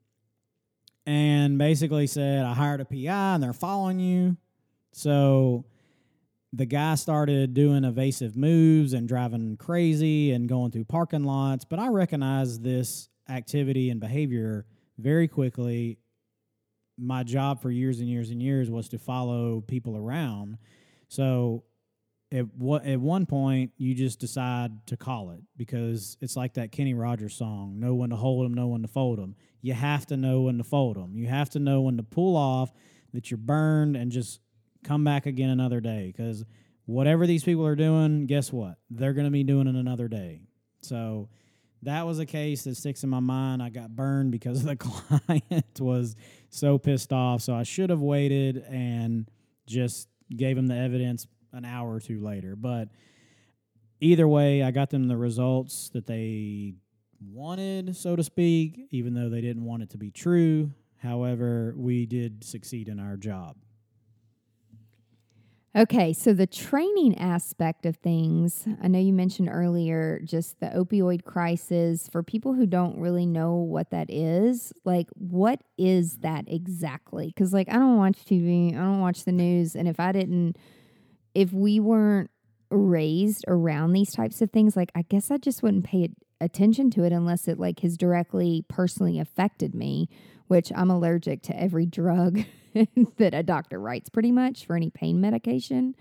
[1.07, 4.37] and basically said, I hired a PI and they're following you.
[4.93, 5.67] So
[6.53, 11.65] the guy started doing evasive moves and driving crazy and going through parking lots.
[11.65, 14.65] But I recognized this activity and behavior
[14.99, 15.99] very quickly.
[16.97, 20.59] My job for years and years and years was to follow people around.
[21.09, 21.65] So
[22.35, 26.73] at what at one point you just decide to call it because it's like that
[26.73, 29.37] Kenny Rogers song, no one to hold them, know when to fold them.
[29.63, 31.17] You have to know when to fold them.
[31.17, 32.73] You have to know when to pull off
[33.13, 34.41] that you're burned and just
[34.83, 36.45] come back again another day because
[36.87, 38.79] whatever these people are doing, guess what?
[38.91, 40.43] They're going to be doing it another day.
[40.83, 41.29] So
[41.83, 43.63] that was a case that sticks in my mind.
[43.63, 46.17] I got burned because the client was
[46.51, 47.43] so pissed off.
[47.43, 49.31] So I should have waited and
[49.67, 52.57] just gave him the evidence an hour or two later.
[52.57, 52.89] But
[54.01, 56.75] either way, I got them the results that they
[57.21, 60.73] wanted, so to speak, even though they didn't want it to be true.
[60.99, 63.57] However, we did succeed in our job.
[65.77, 71.25] Okay, so the training aspect of things, I know you mentioned earlier just the opioid
[71.25, 72.09] crisis.
[72.09, 77.27] For people who don't really know what that is, like, what is that exactly?
[77.27, 79.75] Because, like, I don't watch TV, I don't watch the news.
[79.75, 80.57] And if I didn't,
[81.35, 82.31] if we weren't
[82.71, 87.05] raised around these types of things, like, I guess I just wouldn't pay attention to
[87.05, 90.09] it unless it, like, has directly personally affected me,
[90.47, 92.45] which I'm allergic to every drug.
[93.19, 95.95] that a doctor writes pretty much for any pain medication.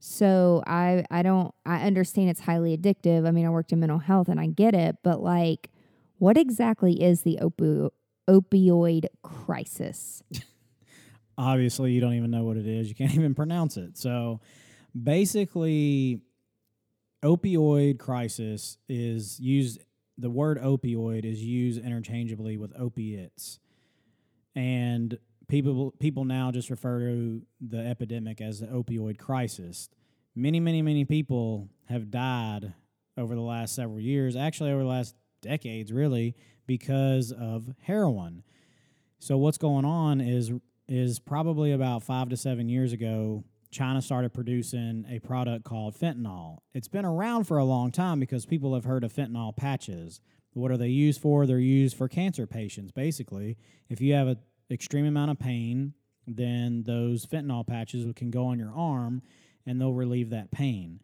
[0.00, 3.26] So I I don't I understand it's highly addictive.
[3.26, 5.70] I mean, I worked in mental health and I get it, but like
[6.18, 7.90] what exactly is the opi-
[8.28, 10.22] opioid crisis?
[11.38, 12.88] Obviously, you don't even know what it is.
[12.88, 13.98] You can't even pronounce it.
[13.98, 14.40] So
[15.02, 16.20] basically
[17.24, 19.80] opioid crisis is used
[20.18, 23.58] the word opioid is used interchangeably with opiates.
[24.54, 29.88] And people people now just refer to the epidemic as the opioid crisis.
[30.34, 32.74] Many, many, many people have died
[33.16, 36.34] over the last several years, actually over the last decades, really,
[36.66, 38.42] because of heroin.
[39.18, 40.52] So what's going on is
[40.88, 43.44] is probably about five to seven years ago,
[43.76, 46.60] China started producing a product called fentanyl.
[46.72, 50.22] It's been around for a long time because people have heard of fentanyl patches.
[50.54, 51.46] What are they used for?
[51.46, 53.58] They're used for cancer patients, basically.
[53.90, 54.38] If you have an
[54.70, 55.92] extreme amount of pain,
[56.26, 59.20] then those fentanyl patches can go on your arm
[59.66, 61.02] and they'll relieve that pain.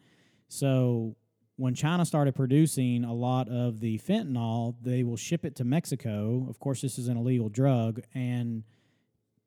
[0.48, 1.16] So
[1.56, 6.46] when China started producing a lot of the fentanyl, they will ship it to Mexico.
[6.48, 8.64] Of course, this is an illegal drug, and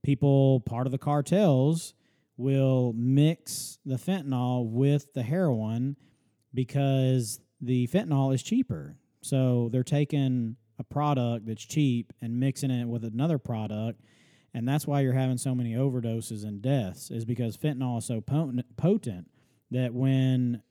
[0.04, 1.96] people, part of the cartels,
[2.38, 5.96] will mix the fentanyl with the heroin
[6.54, 8.98] because the fentanyl is cheaper.
[9.22, 14.02] So they're taking a product that's cheap and mixing it with another product
[14.56, 18.22] and that's why you're having so many overdoses and deaths is because fentanyl is so
[18.22, 19.28] potent,
[19.72, 20.62] that when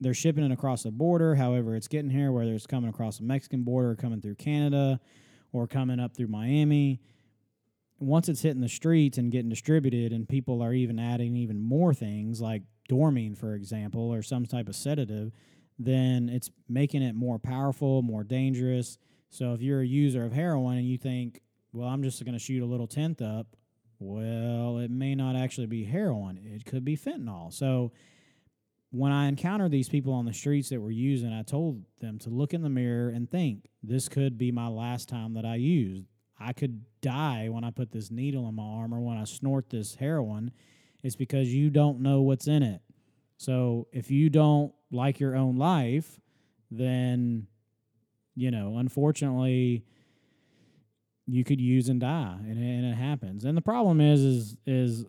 [0.00, 3.24] they're shipping it across the border however it's getting here whether it's coming across the
[3.24, 5.00] mexican border or coming through canada
[5.52, 7.00] or coming up through miami
[7.98, 11.94] once it's hitting the streets and getting distributed and people are even adding even more
[11.94, 15.32] things like dormine for example or some type of sedative
[15.78, 18.98] then it's making it more powerful more dangerous
[19.34, 21.40] so if you're a user of heroin and you think,
[21.72, 23.48] well, I'm just going to shoot a little tenth up,
[23.98, 26.38] well, it may not actually be heroin.
[26.38, 27.52] It could be fentanyl.
[27.52, 27.90] So
[28.92, 32.30] when I encountered these people on the streets that were using, I told them to
[32.30, 36.06] look in the mirror and think, this could be my last time that I used.
[36.38, 39.70] I could die when I put this needle in my arm or when I snort
[39.70, 40.50] this heroin.
[41.02, 42.80] It's because you don't know what's in it.
[43.36, 46.18] So if you don't like your own life,
[46.70, 47.46] then
[48.34, 49.84] you know, unfortunately,
[51.26, 53.44] you could use and die, and, and it happens.
[53.44, 55.06] And the problem is, is, is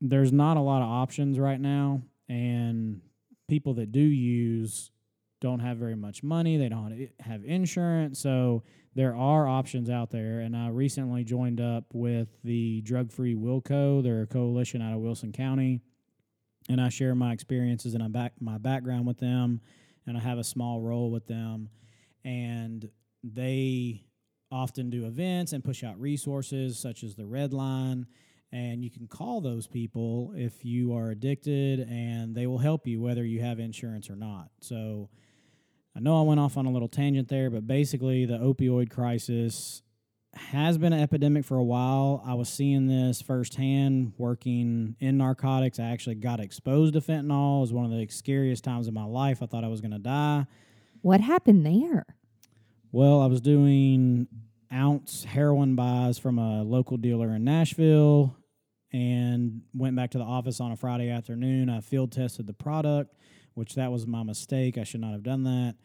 [0.00, 3.00] there's not a lot of options right now, and
[3.48, 4.90] people that do use
[5.42, 6.56] don't have very much money.
[6.56, 8.62] They don't have insurance, so
[8.94, 10.40] there are options out there.
[10.40, 14.02] And I recently joined up with the Drug Free Wilco.
[14.02, 15.80] They're a coalition out of Wilson County,
[16.70, 19.60] and I share my experiences and my background with them
[20.06, 21.68] and I have a small role with them.
[22.24, 22.88] And
[23.22, 24.04] they
[24.50, 28.06] often do events and push out resources such as the Red Line.
[28.52, 33.00] And you can call those people if you are addicted, and they will help you
[33.00, 34.50] whether you have insurance or not.
[34.60, 35.08] So
[35.94, 39.82] I know I went off on a little tangent there, but basically, the opioid crisis
[40.34, 42.22] has been an epidemic for a while.
[42.24, 45.78] I was seeing this firsthand working in narcotics.
[45.78, 47.58] I actually got exposed to fentanyl.
[47.58, 49.42] It was one of the scariest times of my life.
[49.42, 50.46] I thought I was going to die.
[51.02, 52.06] What happened there?
[52.92, 54.28] Well, I was doing
[54.72, 58.34] ounce heroin buys from a local dealer in Nashville
[58.92, 61.68] and went back to the office on a Friday afternoon.
[61.68, 63.14] I field tested the product,
[63.54, 64.78] which that was my mistake.
[64.78, 65.76] I should not have done that.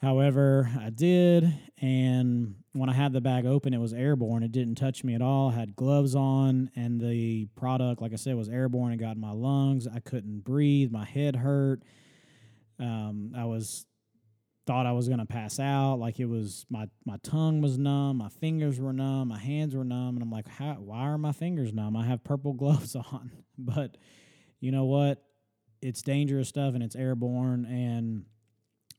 [0.00, 4.42] However, I did, and when I had the bag open, it was airborne.
[4.42, 5.50] It didn't touch me at all.
[5.50, 8.92] I had gloves on, and the product, like I said, was airborne.
[8.92, 9.86] It got in my lungs.
[9.86, 10.90] I couldn't breathe.
[10.90, 11.82] My head hurt.
[12.80, 13.86] Um, I was
[14.66, 15.96] thought I was gonna pass out.
[15.96, 19.84] Like it was my my tongue was numb, my fingers were numb, my hands were
[19.84, 21.96] numb, and I'm like, How, why are my fingers numb?
[21.96, 23.96] I have purple gloves on, but
[24.60, 25.22] you know what?
[25.82, 27.64] It's dangerous stuff and it's airborne.
[27.66, 28.24] And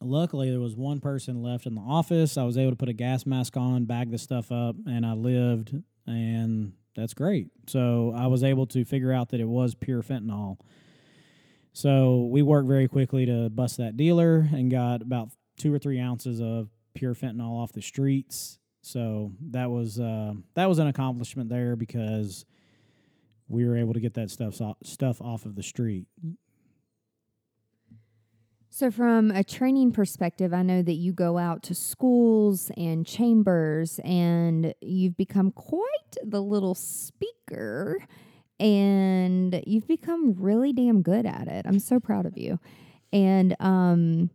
[0.01, 2.37] luckily, there was one person left in the office.
[2.37, 5.13] I was able to put a gas mask on, bag the stuff up, and I
[5.13, 5.73] lived.
[6.05, 7.47] And that's great.
[7.67, 10.57] So I was able to figure out that it was pure fentanyl.
[11.71, 15.99] So we worked very quickly to bust that dealer and got about two or three
[15.99, 18.59] ounces of pure fentanyl off the streets.
[18.81, 22.45] So that was uh, that was an accomplishment there because
[23.47, 26.05] we were able to get that stuff stuff off of the street.
[28.75, 33.99] So, from a training perspective, I know that you go out to schools and chambers,
[34.03, 37.99] and you've become quite the little speaker,
[38.59, 41.67] and you've become really damn good at it.
[41.67, 42.59] I'm so proud of you.
[43.11, 44.31] And um,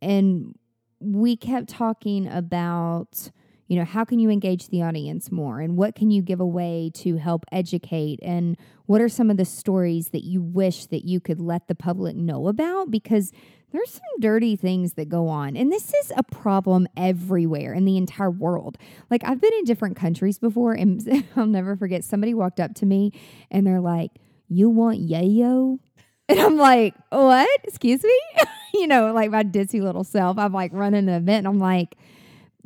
[0.00, 0.54] and
[0.98, 3.30] we kept talking about
[3.66, 6.90] you know how can you engage the audience more and what can you give away
[6.94, 8.56] to help educate and
[8.86, 12.16] what are some of the stories that you wish that you could let the public
[12.16, 13.30] know about because
[13.72, 17.96] there's some dirty things that go on and this is a problem everywhere in the
[17.96, 18.78] entire world
[19.10, 22.86] like i've been in different countries before and i'll never forget somebody walked up to
[22.86, 23.12] me
[23.50, 24.10] and they're like
[24.48, 25.78] you want yayo
[26.28, 28.20] and i'm like what excuse me
[28.74, 30.38] you know, like my ditzy little self.
[30.38, 31.96] I'm like running an event and I'm like,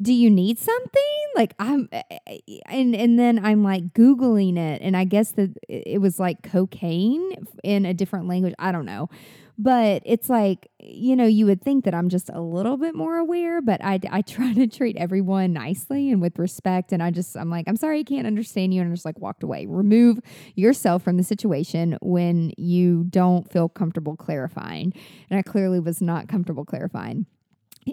[0.00, 1.02] do you need something?
[1.36, 5.56] Like I'm eh, eh, and and then I'm like googling it and I guess that
[5.68, 8.54] it was like cocaine in a different language.
[8.58, 9.08] I don't know.
[9.58, 13.18] But it's like, you know, you would think that I'm just a little bit more
[13.18, 16.92] aware, but I, I try to treat everyone nicely and with respect.
[16.92, 18.80] And I just, I'm like, I'm sorry, I can't understand you.
[18.80, 19.66] And I just like walked away.
[19.66, 20.20] Remove
[20.54, 24.92] yourself from the situation when you don't feel comfortable clarifying.
[25.30, 27.26] And I clearly was not comfortable clarifying.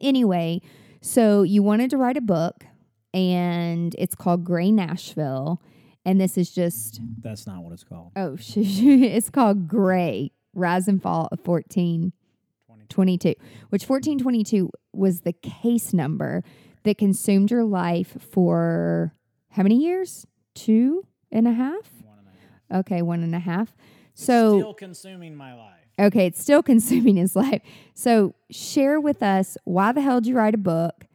[0.02, 0.62] Anyway,
[1.02, 2.66] so you wanted to write a book
[3.14, 5.62] and it's called Gray Nashville.
[6.06, 7.02] And this is just.
[7.22, 8.14] That's not what it's called.
[8.16, 13.36] Oh, it's called Gray rise and fall of 1422,
[13.70, 16.44] which 1422 was the case number
[16.84, 19.14] that consumed your life for
[19.52, 20.26] how many years?
[20.56, 21.90] Two and a half?
[22.04, 22.32] One and a
[22.74, 22.80] half.
[22.80, 23.76] Okay, one and a half.
[24.14, 25.76] So still consuming my life.
[26.00, 27.62] Okay, it's still consuming his life.
[27.94, 31.06] So share with us why the hell did you write a book?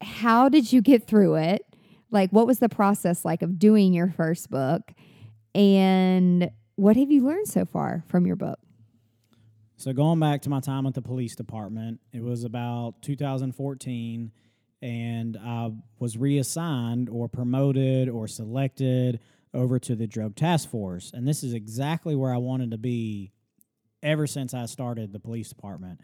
[0.00, 1.64] How did you get through it?
[2.10, 4.92] Like what was the process like of doing your first book?
[5.54, 8.58] And what have you learned so far from your book?
[9.76, 14.30] So, going back to my time at the police department, it was about 2014,
[14.80, 19.20] and I was reassigned or promoted or selected
[19.52, 21.10] over to the drug task force.
[21.12, 23.32] And this is exactly where I wanted to be
[24.02, 26.00] ever since I started the police department.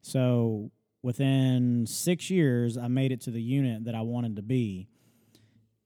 [0.00, 0.70] So,
[1.02, 4.88] within six years, I made it to the unit that I wanted to be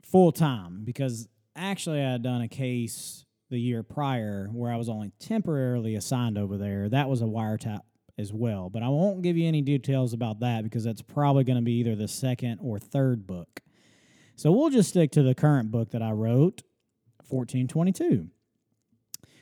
[0.03, 4.89] full time because actually I had done a case the year prior where I was
[4.89, 6.89] only temporarily assigned over there.
[6.89, 7.81] That was a wiretap
[8.19, 8.71] as well.
[8.71, 11.75] But I won't give you any details about that because that's probably going to be
[11.75, 13.61] either the second or third book.
[14.35, 16.63] So we'll just stick to the current book that I wrote,
[17.29, 18.29] 1422.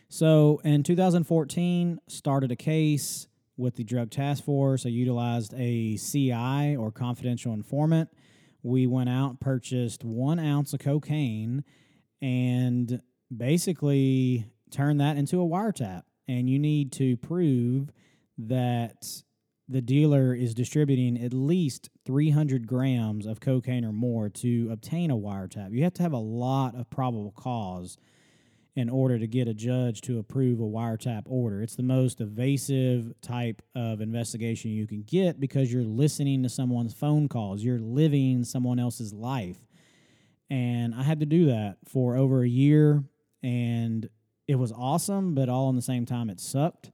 [0.09, 3.27] So in 2014, started a case
[3.57, 4.87] with the Drug Task Force.
[4.87, 8.11] I utilized a CI or confidential informant.
[8.63, 11.65] We went out, purchased one ounce of cocaine,
[12.23, 13.01] and
[13.35, 16.03] basically turn that into a wiretap.
[16.27, 17.91] And you need to prove
[18.39, 19.23] that
[19.69, 25.17] the dealer is distributing at least 300 grams of cocaine or more to obtain a
[25.17, 25.73] wiretap.
[25.73, 27.97] You have to have a lot of probable cause
[28.77, 31.63] in order to get a judge to approve a wiretap order.
[31.63, 36.93] It's the most evasive type of investigation you can get because you're listening to someone's
[36.93, 39.59] phone calls, you're living someone else's life.
[40.51, 43.05] And I had to do that for over a year
[43.45, 44.09] and
[44.49, 46.91] it was awesome, but all in the same time, it sucked.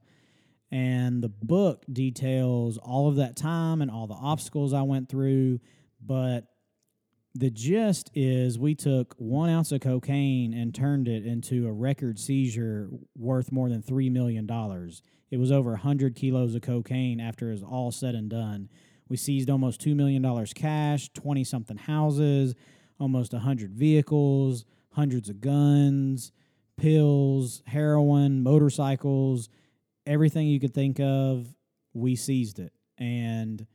[0.69, 5.59] And the book details all of that time and all the obstacles I went through.
[6.05, 6.47] But
[7.33, 12.19] the gist is we took one ounce of cocaine and turned it into a record
[12.19, 14.45] seizure worth more than $3 million.
[15.29, 18.69] It was over 100 kilos of cocaine after it was all said and done.
[19.07, 22.55] We seized almost $2 million cash, 20 something houses,
[22.99, 26.33] almost 100 vehicles, hundreds of guns,
[26.81, 29.49] pills, heroin, motorcycles,
[30.07, 31.47] everything you could think of,
[31.93, 32.73] we seized it.
[32.97, 33.67] And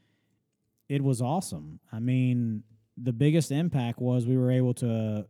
[0.88, 1.78] it was awesome.
[1.92, 2.64] I mean,
[2.96, 5.26] the biggest impact was we were able to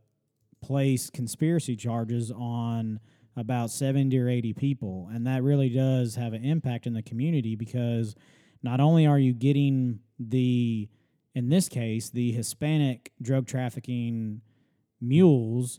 [0.62, 2.98] place conspiracy charges on
[3.36, 5.10] about 70 or 80 people.
[5.12, 8.14] And that really does have an impact in the community because
[8.62, 10.88] not only are you getting the,
[11.34, 14.40] in this case, the Hispanic drug trafficking
[14.98, 15.78] mules.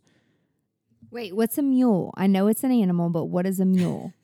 [1.11, 2.13] Wait, what's a mule?
[2.17, 4.13] I know it's an animal, but what is a mule?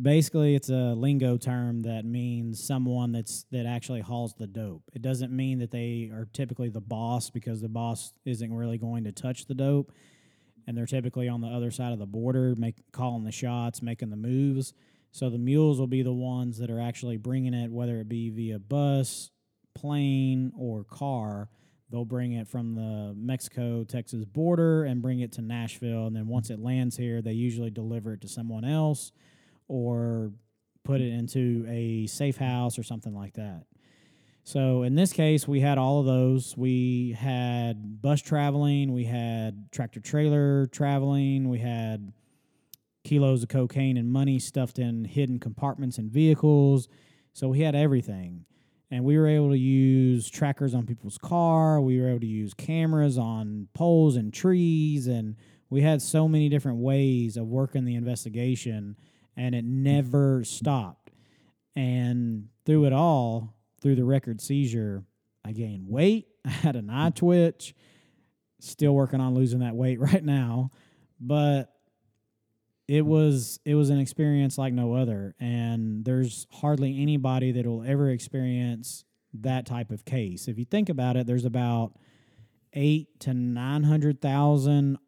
[0.00, 5.00] basically it's a lingo term that means someone that's that actually hauls the dope it
[5.00, 9.12] doesn't mean that they are typically the boss because the boss isn't really going to
[9.12, 9.90] touch the dope
[10.66, 14.10] and they're typically on the other side of the border make calling the shots making
[14.10, 14.74] the moves
[15.12, 18.28] so the mules will be the ones that are actually bringing it whether it be
[18.28, 19.30] via bus
[19.74, 21.48] plane or car
[21.90, 26.26] they'll bring it from the mexico texas border and bring it to nashville and then
[26.26, 29.12] once it lands here they usually deliver it to someone else
[29.68, 30.32] or
[30.86, 33.64] put it into a safe house or something like that.
[34.44, 36.56] So in this case, we had all of those.
[36.56, 42.12] We had bus traveling, we had tractor trailer traveling, we had
[43.02, 46.88] kilos of cocaine and money stuffed in hidden compartments in vehicles.
[47.32, 48.44] So we had everything.
[48.90, 51.80] And we were able to use trackers on people's car.
[51.80, 55.08] We were able to use cameras on poles and trees.
[55.08, 55.36] And
[55.70, 58.96] we had so many different ways of working the investigation
[59.36, 61.10] and it never stopped.
[61.74, 65.04] And through it all, through the record seizure,
[65.44, 66.28] I gained weight.
[66.44, 67.74] I had an eye twitch.
[68.60, 70.70] Still working on losing that weight right now,
[71.20, 71.75] but
[72.88, 77.82] it was it was an experience like no other and there's hardly anybody that will
[77.82, 79.04] ever experience
[79.42, 80.48] that type of case.
[80.48, 81.92] If you think about it, there's about
[82.72, 84.98] 8 to 900,000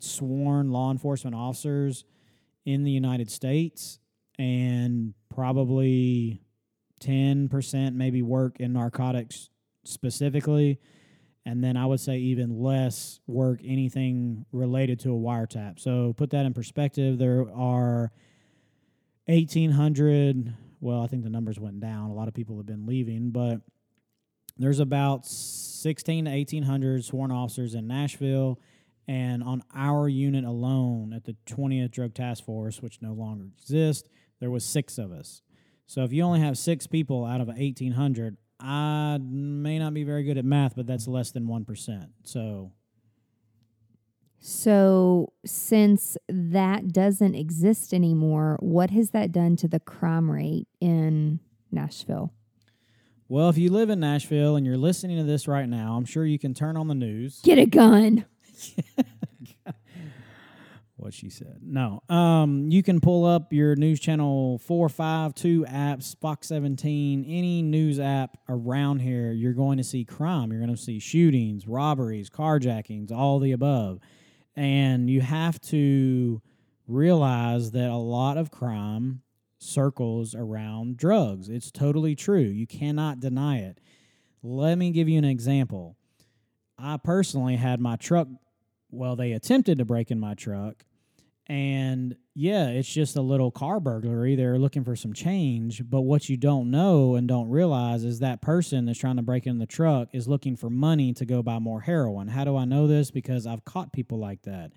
[0.00, 2.04] sworn law enforcement officers
[2.64, 3.98] in the United States,
[4.38, 6.42] and probably
[7.00, 9.50] 10% maybe work in narcotics
[9.84, 10.80] specifically.
[11.46, 15.78] And then I would say even less work anything related to a wiretap.
[15.78, 17.18] So put that in perspective.
[17.18, 18.12] There are
[19.26, 20.54] 1,800.
[20.80, 22.10] Well, I think the numbers went down.
[22.10, 23.60] A lot of people have been leaving, but
[24.56, 28.58] there's about 16 to 1,800 sworn officers in Nashville
[29.06, 34.08] and on our unit alone at the 20th Drug Task Force, which no longer exists,
[34.40, 35.42] there was six of us.
[35.86, 40.22] So if you only have six people out of 1,800, I may not be very
[40.22, 42.08] good at math, but that's less than 1%.
[42.24, 42.72] So.
[44.46, 51.40] So, since that doesn't exist anymore, what has that done to the crime rate in
[51.70, 52.32] Nashville?
[53.26, 56.26] Well, if you live in Nashville and you're listening to this right now, I'm sure
[56.26, 57.40] you can turn on the news.
[57.42, 58.26] Get a gun.
[61.04, 61.60] what she said.
[61.62, 62.02] No.
[62.08, 68.38] Um, you can pull up your news channel 452 apps, Fox 17, any news app
[68.48, 69.30] around here.
[69.30, 70.50] You're going to see crime.
[70.50, 74.00] You're going to see shootings, robberies, carjackings, all the above.
[74.56, 76.40] And you have to
[76.88, 79.22] realize that a lot of crime
[79.58, 81.48] circles around drugs.
[81.48, 82.40] It's totally true.
[82.40, 83.78] You cannot deny it.
[84.42, 85.96] Let me give you an example.
[86.78, 88.28] I personally had my truck
[88.94, 90.84] well, they attempted to break in my truck.
[91.46, 94.34] And yeah, it's just a little car burglary.
[94.34, 95.82] They're looking for some change.
[95.88, 99.46] But what you don't know and don't realize is that person that's trying to break
[99.46, 102.28] in the truck is looking for money to go buy more heroin.
[102.28, 103.10] How do I know this?
[103.10, 104.72] Because I've caught people like that.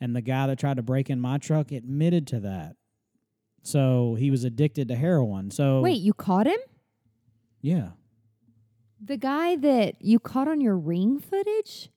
[0.00, 2.74] And the guy that tried to break in my truck admitted to that.
[3.62, 5.50] So he was addicted to heroin.
[5.52, 6.58] So Wait, you caught him?
[7.60, 7.90] Yeah.
[9.00, 11.90] The guy that you caught on your ring footage?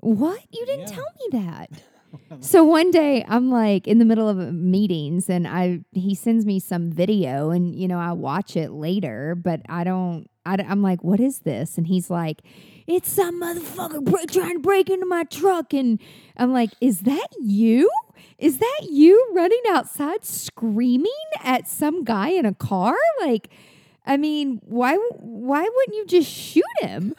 [0.00, 0.40] What?
[0.52, 0.94] You didn't Yeah.
[0.96, 1.70] tell me that.
[2.40, 6.60] so one day I'm like in the middle of meetings and I he sends me
[6.60, 11.04] some video and you know I watch it later but I don't I, am like
[11.04, 11.76] what is this?
[11.76, 12.42] And he's like
[12.86, 15.74] it's some motherfucker trying to break into my truck.
[15.74, 16.00] And
[16.36, 17.90] I'm like is that you?
[18.38, 21.10] Is that you running outside screaming
[21.42, 22.96] at some guy in a car?
[23.20, 23.50] Like
[24.08, 27.14] I mean, why why wouldn't you just shoot him?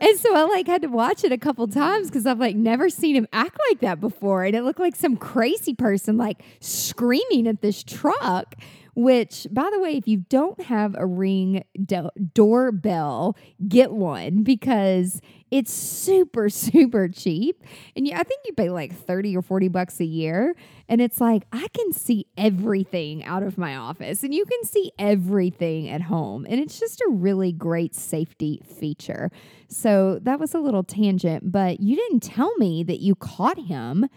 [0.00, 2.90] And so I like had to watch it a couple times because I've like never
[2.90, 7.46] seen him act like that before, and it looked like some crazy person like screaming
[7.46, 8.56] at this truck
[8.94, 13.36] which, by the way, if you don't have a ring do- doorbell,
[13.66, 15.20] get one because
[15.50, 17.62] it's super, super cheap.
[17.96, 20.54] And I think you pay like 30 or 40 bucks a year.
[20.88, 24.92] And it's like, I can see everything out of my office and you can see
[24.98, 26.46] everything at home.
[26.48, 29.30] And it's just a really great safety feature.
[29.68, 34.08] So that was a little tangent, but you didn't tell me that you caught him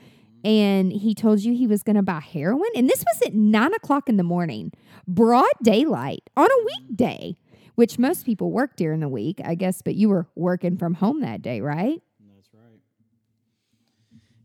[0.46, 2.70] and he told you he was going to buy heroin.
[2.76, 4.72] And this was at nine o'clock in the morning,
[5.08, 7.36] broad daylight on a weekday,
[7.74, 11.22] which most people work during the week, I guess, but you were working from home
[11.22, 12.00] that day, right?
[12.36, 12.80] That's right.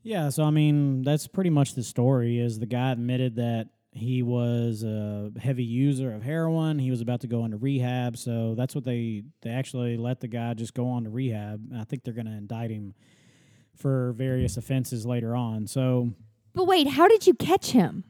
[0.02, 2.38] Yeah, so I mean, that's pretty much the story.
[2.38, 6.78] Is the guy admitted that he was a heavy user of heroin.
[6.78, 10.28] He was about to go into rehab, so that's what they they actually let the
[10.28, 11.60] guy just go on to rehab.
[11.76, 12.94] I think they're going to indict him
[13.80, 15.66] for various offenses later on.
[15.66, 16.12] So,
[16.54, 18.04] But wait, how did you catch him?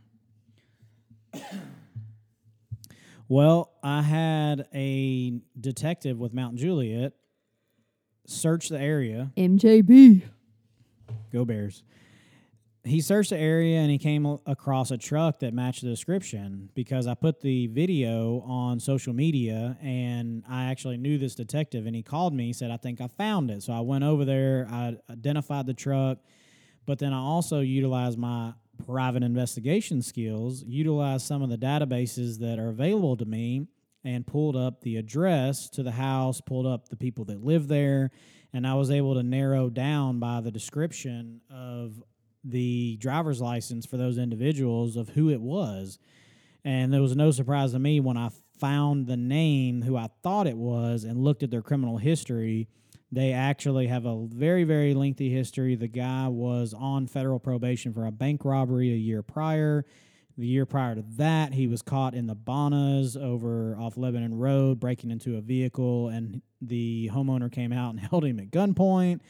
[3.28, 7.12] well, I had a detective with Mount Juliet
[8.26, 9.30] search the area.
[9.36, 10.22] MJB.
[11.32, 11.82] Go Bears.
[12.82, 17.06] He searched the area and he came across a truck that matched the description because
[17.06, 22.02] I put the video on social media and I actually knew this detective and he
[22.02, 22.46] called me.
[22.46, 23.62] He said, I think I found it.
[23.62, 26.18] So I went over there, I identified the truck,
[26.86, 28.54] but then I also utilized my
[28.86, 33.66] private investigation skills, utilized some of the databases that are available to me,
[34.04, 38.10] and pulled up the address to the house, pulled up the people that live there,
[38.52, 42.02] and I was able to narrow down by the description of
[42.44, 45.98] the driver's license for those individuals of who it was.
[46.64, 50.46] And there was no surprise to me when I found the name who I thought
[50.46, 52.68] it was and looked at their criminal history.
[53.10, 55.74] They actually have a very, very lengthy history.
[55.74, 59.84] The guy was on federal probation for a bank robbery a year prior.
[60.38, 64.78] The year prior to that, he was caught in the Bonas over off Lebanon Road,
[64.78, 69.20] breaking into a vehicle, and the homeowner came out and held him at gunpoint.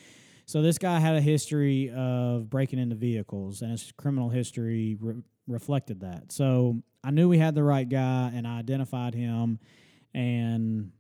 [0.51, 5.23] So this guy had a history of breaking into vehicles, and his criminal history re-
[5.47, 6.33] reflected that.
[6.33, 9.61] So I knew we had the right guy, and I identified him,
[10.13, 10.91] and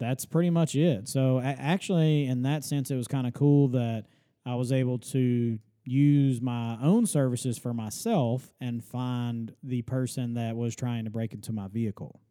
[0.00, 1.08] that's pretty much it.
[1.08, 4.06] So actually, in that sense, it was kind of cool that
[4.46, 10.56] I was able to use my own services for myself and find the person that
[10.56, 12.22] was trying to break into my vehicle.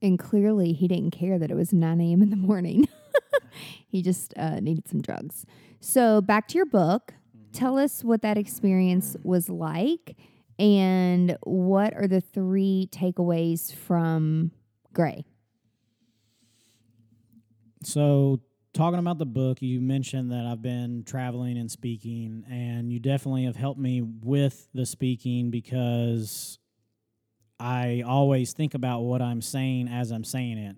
[0.00, 2.22] And clearly, he didn't care that it was 9 a.m.
[2.22, 2.86] in the morning.
[3.88, 5.44] he just uh, needed some drugs.
[5.80, 7.14] So, back to your book.
[7.52, 10.16] Tell us what that experience was like
[10.58, 14.52] and what are the three takeaways from
[14.92, 15.24] Gray?
[17.84, 18.40] So,
[18.72, 23.44] talking about the book, you mentioned that I've been traveling and speaking, and you definitely
[23.44, 26.58] have helped me with the speaking because
[27.58, 30.76] I always think about what I'm saying as I'm saying it.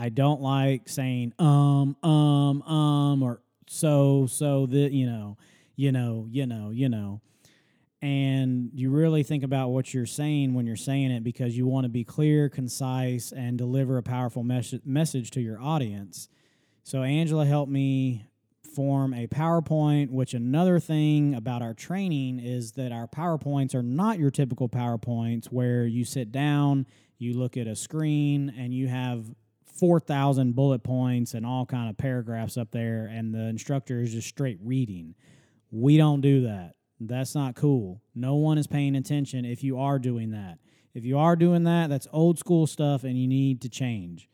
[0.00, 5.36] I don't like saying um, um, um, or so, so the, you know,
[5.76, 7.20] you know, you know, you know.
[8.00, 11.84] And you really think about what you're saying when you're saying it because you want
[11.84, 16.30] to be clear, concise, and deliver a powerful mes- message to your audience.
[16.82, 18.24] So Angela helped me
[18.74, 24.18] form a PowerPoint, which another thing about our training is that our PowerPoints are not
[24.18, 26.86] your typical PowerPoints where you sit down,
[27.18, 29.26] you look at a screen and you have
[29.80, 34.28] 4,000 bullet points and all kind of paragraphs up there and the instructor is just
[34.28, 35.14] straight reading.
[35.70, 36.74] We don't do that.
[37.00, 38.02] That's not cool.
[38.14, 40.58] No one is paying attention if you are doing that.
[40.92, 44.28] If you are doing that, that's old school stuff and you need to change.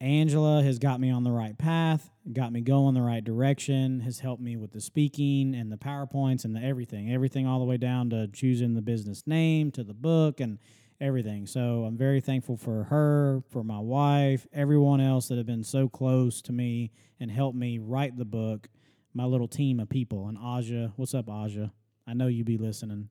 [0.00, 4.20] Angela has got me on the right path, got me going the right direction, has
[4.20, 7.76] helped me with the speaking and the PowerPoints and the everything, everything all the way
[7.76, 10.58] down to choosing the business name to the book and
[11.00, 11.46] everything.
[11.46, 15.88] So I'm very thankful for her, for my wife, everyone else that have been so
[15.88, 16.90] close to me
[17.20, 18.68] and helped me write the book,
[19.14, 20.28] my little team of people.
[20.28, 21.70] And Aja, what's up, Aja?
[22.06, 23.08] I know you be listening.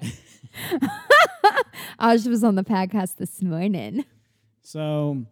[2.00, 4.04] Aj was on the podcast this morning.
[4.62, 5.24] So,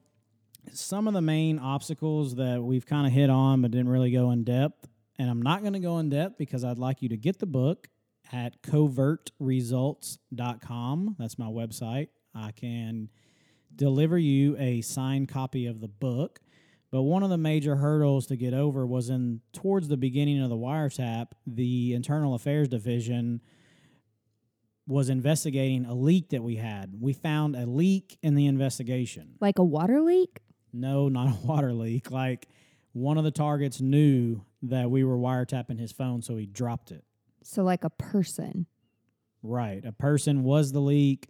[0.73, 4.31] some of the main obstacles that we've kind of hit on but didn't really go
[4.33, 7.17] in depth, and I'm not going to go in depth because I'd like you to
[7.17, 7.89] get the book
[8.33, 11.17] at covertresults.com.
[11.19, 12.09] That's my website.
[12.35, 13.11] I can
[13.75, 16.41] deliver you a signed copy of the book.
[16.91, 20.51] But one of the major hurdles to get over was in towards the beginning of
[20.51, 23.41] the wiretap, the Internal Affairs Division
[24.87, 26.95] was investigating a leak that we had.
[27.01, 29.35] We found a leak in the investigation.
[29.41, 30.41] Like a water leak?
[30.73, 32.11] No, not a water leak.
[32.11, 32.49] Like
[32.93, 37.05] one of the targets knew that we were wiretapping his phone, so he dropped it.
[37.47, 38.67] So, like a person.
[39.43, 39.85] Right.
[39.85, 41.29] A person was the leak.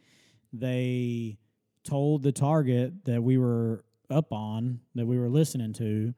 [0.53, 1.39] They
[1.85, 6.15] told the target that we were up on, that we were listening to,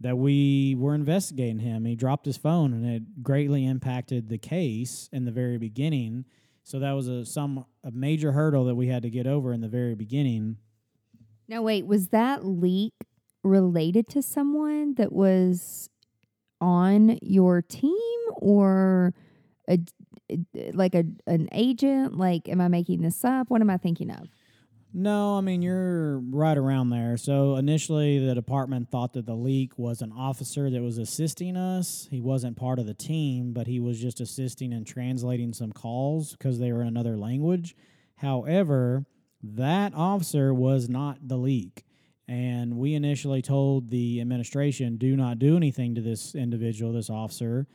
[0.00, 1.84] that we were investigating him.
[1.84, 6.24] He dropped his phone and it greatly impacted the case in the very beginning.
[6.62, 9.60] So that was a some a major hurdle that we had to get over in
[9.60, 10.58] the very beginning.
[11.48, 12.94] Now, wait, was that leak
[13.42, 15.88] related to someone that was
[16.60, 17.96] on your team
[18.38, 19.14] or
[19.68, 19.78] a,
[20.72, 22.16] like a an agent?
[22.16, 23.50] Like, am I making this up?
[23.50, 24.28] What am I thinking of?
[24.94, 27.18] No, I mean you're right around there.
[27.18, 32.08] So initially, the department thought that the leak was an officer that was assisting us.
[32.10, 36.32] He wasn't part of the team, but he was just assisting and translating some calls
[36.32, 37.76] because they were in another language.
[38.16, 39.04] However,
[39.42, 41.84] that officer was not the leak.
[42.26, 47.66] And we initially told the administration, do not do anything to this individual, this officer.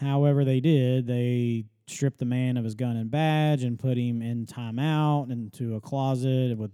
[0.00, 1.06] However, they did.
[1.06, 5.74] They stripped the man of his gun and badge and put him in timeout into
[5.74, 6.70] a closet with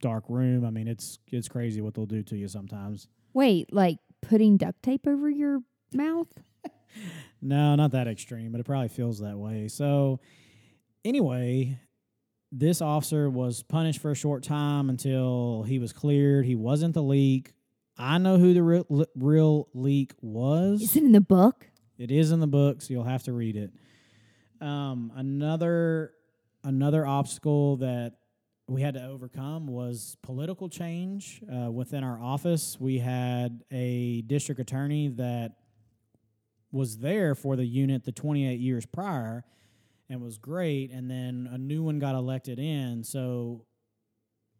[0.00, 0.64] dark room.
[0.64, 3.08] I mean, it's it's crazy what they'll do to you sometimes.
[3.32, 5.60] Wait, like putting duct tape over your
[5.92, 6.28] mouth?
[7.42, 9.68] No, not that extreme, but it probably feels that way.
[9.68, 10.20] So,
[11.04, 11.78] anyway,
[12.50, 16.46] this officer was punished for a short time until he was cleared.
[16.46, 17.52] He wasn't the leak.
[17.98, 20.80] I know who the real, real leak was.
[20.80, 21.66] Is it in the book?
[21.98, 23.72] It is in the book, so you'll have to read it.
[24.60, 26.12] Um, another
[26.64, 28.14] another obstacle that
[28.66, 32.78] we had to overcome was political change uh, within our office.
[32.80, 35.52] We had a district attorney that
[36.72, 39.44] was there for the unit the 28 years prior
[40.08, 43.04] and was great, and then a new one got elected in.
[43.04, 43.64] So,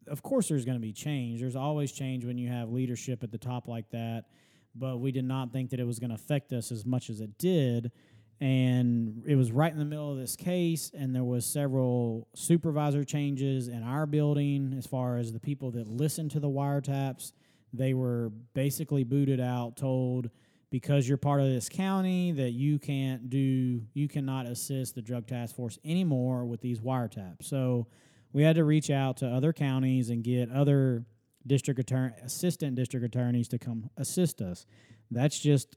[0.06, 1.40] of course, there's going to be change.
[1.40, 4.24] There's always change when you have leadership at the top like that.
[4.74, 7.20] But we did not think that it was going to affect us as much as
[7.20, 7.92] it did.
[8.40, 13.04] And it was right in the middle of this case and there was several supervisor
[13.04, 17.32] changes in our building as far as the people that listened to the wiretaps.
[17.72, 20.30] They were basically booted out told
[20.70, 25.26] because you're part of this county that you can't do you cannot assist the drug
[25.26, 27.44] task force anymore with these wiretaps.
[27.44, 27.86] So
[28.32, 31.04] we had to reach out to other counties and get other
[31.46, 34.66] district attorney assistant district attorneys to come assist us
[35.10, 35.76] that's just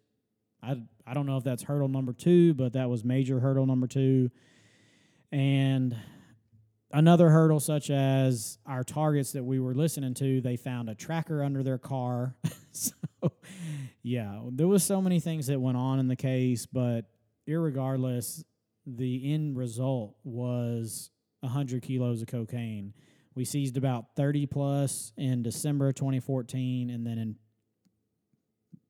[0.61, 3.87] I, I don't know if that's hurdle number two, but that was major hurdle number
[3.87, 4.31] two.
[5.31, 5.95] And
[6.91, 11.43] another hurdle, such as our targets that we were listening to, they found a tracker
[11.43, 12.35] under their car.
[12.71, 12.93] so,
[14.01, 17.05] yeah, there was so many things that went on in the case, but
[17.47, 18.43] irregardless,
[18.85, 21.11] the end result was
[21.41, 22.93] 100 kilos of cocaine.
[23.37, 27.35] We seized about 30 plus in December 2014, and then in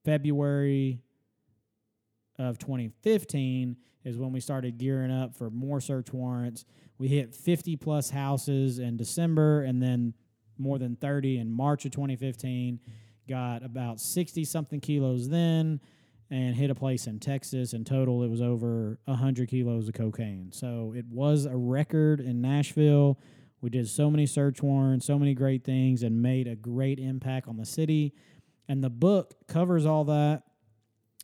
[0.06, 1.02] February
[2.38, 6.64] of 2015 is when we started gearing up for more search warrants.
[6.96, 10.14] We hit 50 plus houses in December and then
[10.56, 12.80] more than 30 in March of 2015.
[13.28, 15.78] Got about 60 something kilos then
[16.30, 17.74] and hit a place in Texas.
[17.74, 20.52] In total, it was over 100 kilos of cocaine.
[20.52, 23.18] So it was a record in Nashville.
[23.60, 27.48] We did so many search warrants, so many great things, and made a great impact
[27.48, 28.14] on the city.
[28.68, 30.42] And the book covers all that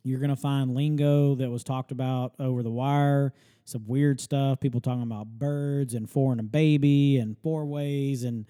[0.04, 3.32] you're going to find lingo that was talked about over the wire,
[3.64, 8.22] some weird stuff, people talking about birds and four and a baby and four ways
[8.22, 8.44] and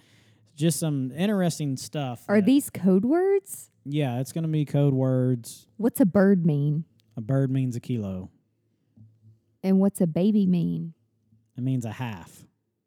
[0.57, 2.24] just some interesting stuff.
[2.28, 3.70] Are these code words?
[3.85, 5.68] Yeah, it's going to be code words.
[5.76, 6.85] What's a bird mean?
[7.16, 8.30] A bird means a kilo.
[9.62, 10.95] And what's a baby mean?
[11.57, 12.45] It means a half.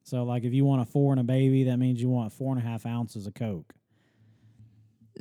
[0.07, 2.55] So, like, if you want a four and a baby, that means you want four
[2.55, 3.73] and a half ounces of Coke.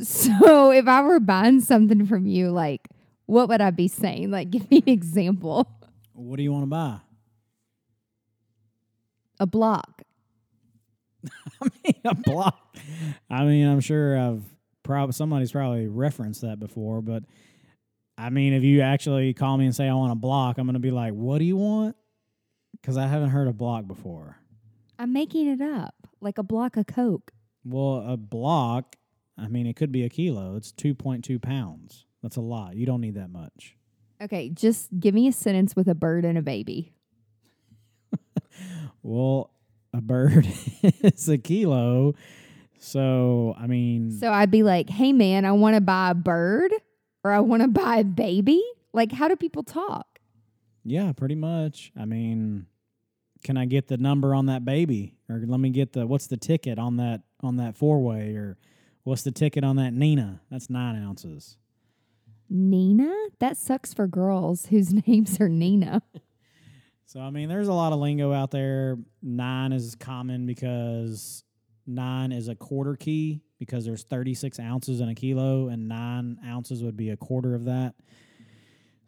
[0.00, 2.86] So, if I were buying something from you, like
[3.26, 4.30] what would I be saying?
[4.30, 5.68] Like, give me an example.
[6.12, 6.98] What do you want to buy?
[9.40, 10.02] A block.
[11.60, 12.76] I mean, a block.
[13.28, 14.44] I mean, I'm sure I've
[14.84, 17.24] probably somebody's probably referenced that before, but
[18.16, 20.74] I mean, if you actually call me and say I want a block, I'm going
[20.74, 21.96] to be like, "What do you want?"
[22.80, 24.38] Because I haven't heard of block before.
[24.98, 27.32] I'm making it up, like a block of Coke.
[27.64, 28.96] Well, a block.
[29.38, 30.56] I mean, it could be a kilo.
[30.56, 32.06] It's 2.2 pounds.
[32.22, 32.76] That's a lot.
[32.76, 33.76] You don't need that much.
[34.22, 36.94] Okay, just give me a sentence with a bird and a baby.
[39.02, 39.50] well,
[39.92, 40.48] a bird
[40.82, 42.14] is a kilo.
[42.78, 44.12] So, I mean.
[44.12, 46.72] So I'd be like, hey, man, I want to buy a bird
[47.24, 48.62] or I want to buy a baby.
[48.92, 50.20] Like, how do people talk?
[50.84, 51.92] Yeah, pretty much.
[51.98, 52.66] I mean,
[53.46, 55.14] can I get the number on that baby?
[55.30, 58.34] Or let me get the, what's the ticket on that, on that four way?
[58.34, 58.58] Or
[59.04, 60.40] what's the ticket on that Nina?
[60.50, 61.56] That's nine ounces.
[62.50, 63.14] Nina?
[63.38, 66.02] That sucks for girls whose names are Nina.
[67.04, 68.98] So I mean, there's a lot of lingo out there.
[69.22, 71.44] Nine is common because
[71.86, 76.82] nine is a quarter key because there's 36 ounces in a kilo, and nine ounces
[76.82, 77.94] would be a quarter of that.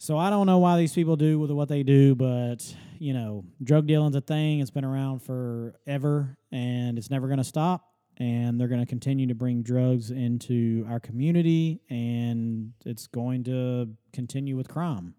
[0.01, 3.44] So I don't know why these people do with what they do, but you know,
[3.62, 4.61] drug dealing's a thing.
[4.61, 7.84] It's been around forever, and it's never going to stop.
[8.16, 13.90] And they're going to continue to bring drugs into our community, and it's going to
[14.12, 15.14] continue with crime.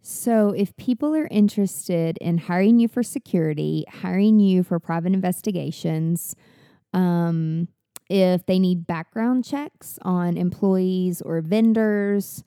[0.00, 6.34] So, if people are interested in hiring you for security, hiring you for private investigations,
[6.92, 7.68] um,
[8.08, 12.42] if they need background checks on employees or vendors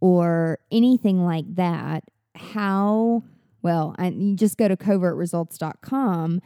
[0.00, 3.24] or anything like that, how,
[3.62, 6.40] well, I, you just go to covertresults.com.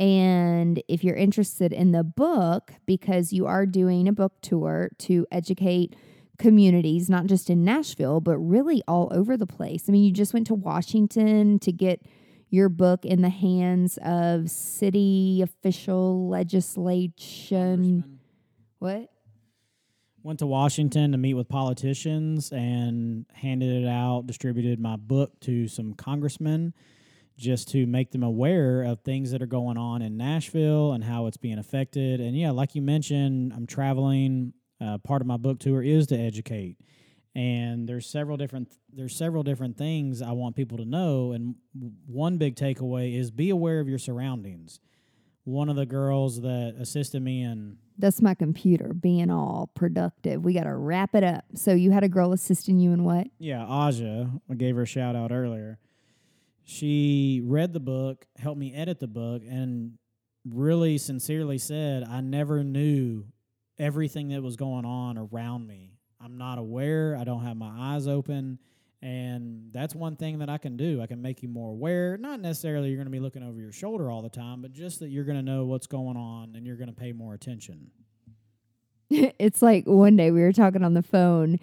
[0.00, 5.26] And if you're interested in the book, because you are doing a book tour to
[5.30, 5.94] educate
[6.38, 9.84] communities, not just in Nashville, but really all over the place.
[9.88, 12.02] I mean, you just went to Washington to get
[12.50, 18.18] your book in the hands of city official legislation.
[18.78, 19.10] What?
[20.24, 25.68] Went to Washington to meet with politicians and handed it out, distributed my book to
[25.68, 26.72] some congressmen
[27.36, 31.26] just to make them aware of things that are going on in Nashville and how
[31.26, 32.22] it's being affected.
[32.22, 36.16] And yeah, like you mentioned, I'm traveling uh, part of my book tour is to
[36.18, 36.78] educate
[37.34, 41.56] and there's several different there's several different things I want people to know and
[42.06, 44.80] one big takeaway is be aware of your surroundings.
[45.44, 50.44] One of the girls that assisted me in That's my computer being all productive.
[50.44, 51.44] We got to wrap it up.
[51.54, 53.28] So you had a girl assisting you in what?
[53.38, 54.30] Yeah, Aja.
[54.50, 55.78] I gave her a shout out earlier.
[56.64, 59.98] She read the book, helped me edit the book and
[60.48, 63.26] really sincerely said I never knew
[63.78, 65.92] everything that was going on around me.
[66.20, 67.16] I'm not aware.
[67.18, 68.58] I don't have my eyes open.
[69.04, 71.02] And that's one thing that I can do.
[71.02, 72.16] I can make you more aware.
[72.16, 75.00] Not necessarily you're going to be looking over your shoulder all the time, but just
[75.00, 77.90] that you're going to know what's going on and you're going to pay more attention.
[79.10, 81.58] it's like one day we were talking on the phone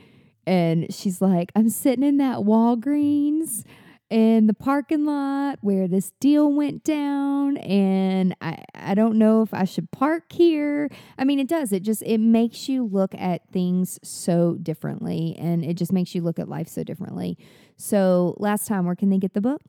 [0.45, 3.63] and she's like, I'm sitting in that Walgreens
[4.11, 9.53] in the parking lot where this deal went down and I, I don't know if
[9.53, 10.89] I should park here.
[11.17, 11.71] I mean it does.
[11.71, 16.21] It just it makes you look at things so differently and it just makes you
[16.21, 17.37] look at life so differently.
[17.77, 19.61] So last time where can they get the book?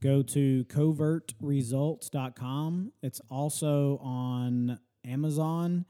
[0.00, 2.92] Go to covertresults.com.
[3.02, 5.86] It's also on Amazon.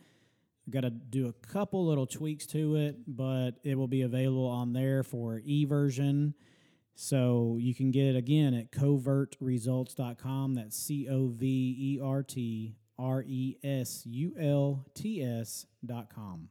[0.66, 4.46] I've got to do a couple little tweaks to it, but it will be available
[4.46, 6.34] on there for e version
[7.00, 10.54] so you can get it again at covertresults.com.
[10.54, 11.46] That's C O V
[11.78, 16.50] E R T R E S U L T S.com.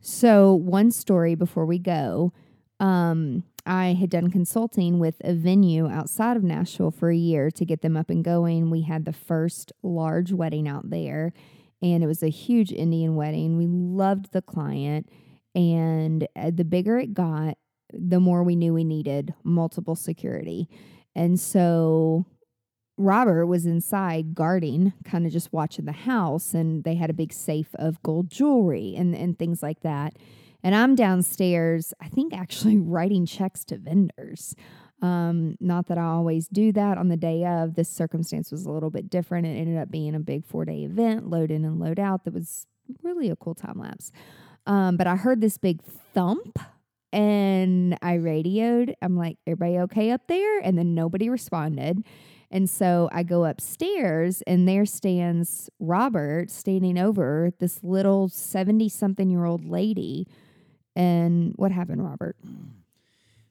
[0.00, 2.32] So, one story before we go.
[2.80, 7.64] Um, I had done consulting with a venue outside of Nashville for a year to
[7.66, 8.70] get them up and going.
[8.70, 11.34] We had the first large wedding out there,
[11.82, 13.58] and it was a huge Indian wedding.
[13.58, 15.10] We loved the client,
[15.54, 17.58] and uh, the bigger it got,
[17.92, 20.68] the more we knew we needed multiple security.
[21.14, 22.26] And so
[22.98, 27.32] Robert was inside guarding, kind of just watching the house, and they had a big
[27.32, 30.14] safe of gold jewelry and, and things like that.
[30.62, 34.54] And I'm downstairs, I think actually writing checks to vendors.
[35.02, 37.74] Um, not that I always do that on the day of.
[37.74, 39.46] This circumstance was a little bit different.
[39.46, 42.32] It ended up being a big four day event, load in and load out, that
[42.32, 42.66] was
[43.02, 44.10] really a cool time lapse.
[44.66, 46.58] Um, but I heard this big thump
[47.12, 48.94] and I radioed.
[49.02, 50.58] I'm like, everybody okay up there?
[50.60, 52.04] And then nobody responded.
[52.50, 59.28] And so I go upstairs, and there stands Robert standing over this little 70 something
[59.30, 60.28] year old lady.
[60.94, 62.36] And what happened, Robert?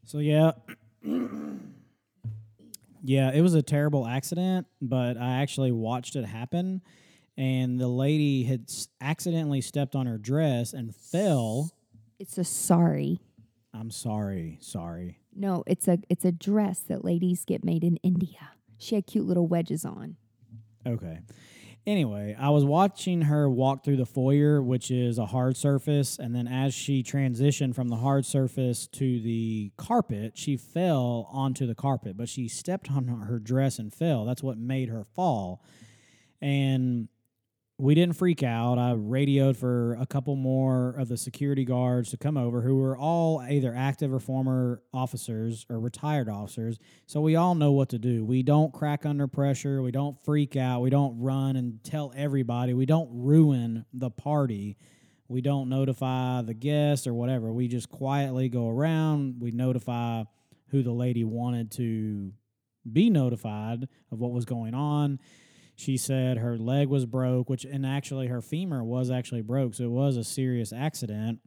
[0.05, 0.51] So, yeah.
[3.03, 6.81] yeah, it was a terrible accident, but I actually watched it happen.
[7.37, 11.71] And the lady had accidentally stepped on her dress and fell.
[12.17, 13.19] It's a sorry.
[13.77, 15.19] I'm sorry, sorry.
[15.35, 18.51] No, it's a it's a dress that ladies get made in India.
[18.77, 20.15] She had cute little wedges on.
[20.85, 21.19] Okay.
[21.87, 26.33] Anyway, I was watching her walk through the foyer, which is a hard surface, and
[26.33, 31.75] then as she transitioned from the hard surface to the carpet, she fell onto the
[31.75, 34.25] carpet, but she stepped on her dress and fell.
[34.25, 35.63] That's what made her fall.
[36.41, 37.07] And
[37.77, 38.77] we didn't freak out.
[38.77, 42.97] I radioed for a couple more of the security guards to come over who were
[42.97, 46.79] all either active or former officers or retired officers.
[47.05, 48.23] So we all know what to do.
[48.23, 49.81] We don't crack under pressure.
[49.81, 50.81] We don't freak out.
[50.81, 52.73] We don't run and tell everybody.
[52.73, 54.77] We don't ruin the party.
[55.27, 57.51] We don't notify the guests or whatever.
[57.51, 59.41] We just quietly go around.
[59.41, 60.23] We notify
[60.69, 62.31] who the lady wanted to
[62.89, 65.19] be notified of what was going on.
[65.75, 69.83] She said her leg was broke, which and actually her femur was actually broke, so
[69.83, 71.39] it was a serious accident.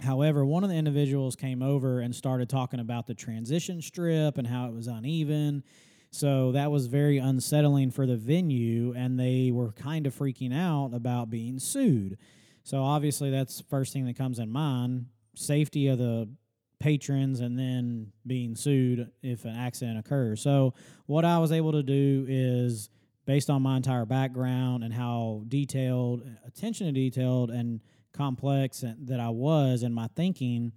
[0.00, 4.46] However, one of the individuals came over and started talking about the transition strip and
[4.46, 5.62] how it was uneven.
[6.10, 10.92] So that was very unsettling for the venue, and they were kind of freaking out
[10.94, 12.18] about being sued.
[12.62, 16.28] So obviously, that's first thing that comes in mind safety of the
[16.80, 20.40] patrons and then being sued if an accident occurs.
[20.40, 20.74] So,
[21.06, 22.90] what I was able to do is
[23.26, 27.80] based on my entire background and how detailed, attention to detailed, and
[28.12, 30.72] complex that I was in my thinking,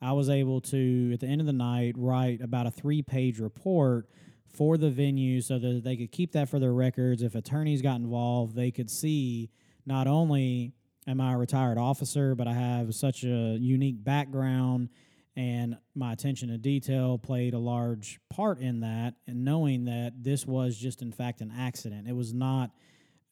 [0.00, 3.38] I was able to, at the end of the night, write about a three page
[3.38, 4.08] report
[4.54, 7.22] for the venue so that they could keep that for their records.
[7.22, 9.50] If attorneys got involved, they could see
[9.86, 10.72] not only
[11.06, 14.90] am I a retired officer, but I have such a unique background
[15.36, 20.46] and my attention to detail played a large part in that and knowing that this
[20.46, 22.06] was just in fact an accident.
[22.08, 22.70] It was not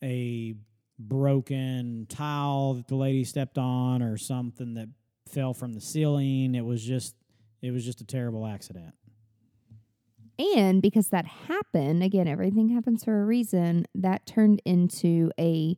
[0.02, 0.54] a
[0.98, 4.88] broken tile that the lady stepped on or something that
[5.28, 6.54] fell from the ceiling.
[6.54, 7.14] It was just
[7.60, 8.94] it was just a terrible accident.
[10.56, 15.76] And because that happened again everything happens for a reason that turned into a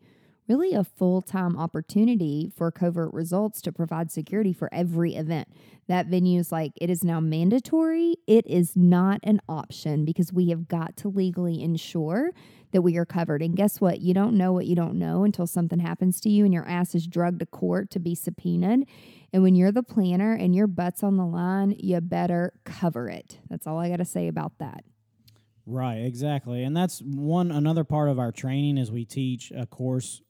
[0.48, 5.48] really a full time opportunity for covert results to provide security for every event.
[5.86, 8.16] That venue is like, it is now mandatory.
[8.26, 12.30] It is not an option because we have got to legally ensure
[12.72, 13.42] that we are covered.
[13.42, 14.00] And guess what?
[14.00, 16.94] You don't know what you don't know until something happens to you and your ass
[16.94, 18.88] is drugged to court to be subpoenaed.
[19.32, 23.38] And when you're the planner and your butt's on the line, you better cover it.
[23.48, 24.84] That's all I got to say about that.
[25.66, 26.62] Right, exactly.
[26.62, 30.20] And that's one another part of our training is we teach a course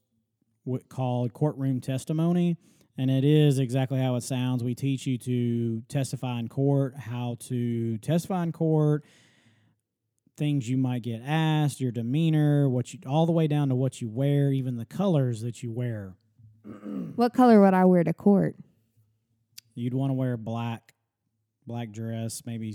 [0.89, 2.57] called courtroom testimony.
[2.97, 4.63] And it is exactly how it sounds.
[4.63, 9.05] We teach you to testify in court, how to testify in court,
[10.37, 14.01] things you might get asked, your demeanor, what you all the way down to what
[14.01, 16.15] you wear, even the colors that you wear.
[17.17, 18.57] what color would I wear to court?
[19.75, 20.95] You'd want to wear black,
[21.67, 22.75] black dress, maybe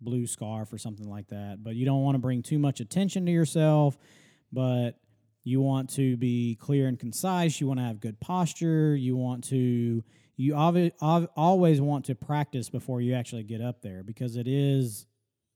[0.00, 1.58] blue scarf or something like that.
[1.62, 3.96] But you don't want to bring too much attention to yourself.
[4.52, 4.98] But
[5.44, 7.60] you want to be clear and concise.
[7.60, 8.94] You want to have good posture.
[8.94, 10.04] You want to
[10.36, 15.06] you always always want to practice before you actually get up there because it is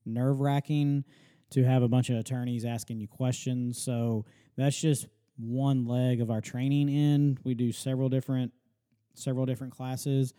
[0.05, 1.05] nerve wracking
[1.51, 3.81] to have a bunch of attorneys asking you questions.
[3.81, 4.25] So
[4.57, 5.07] that's just
[5.39, 7.39] one leg of our training in.
[7.45, 8.53] We do several different
[9.15, 10.35] several different classes.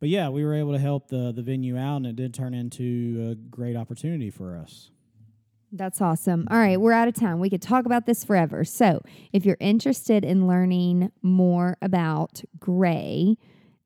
[0.00, 2.54] But yeah, we were able to help the the venue out and it did turn
[2.54, 4.90] into a great opportunity for us.
[5.72, 6.46] That's awesome.
[6.50, 7.40] All right, we're out of time.
[7.40, 8.64] We could talk about this forever.
[8.64, 9.02] So,
[9.32, 13.36] if you're interested in learning more about gray,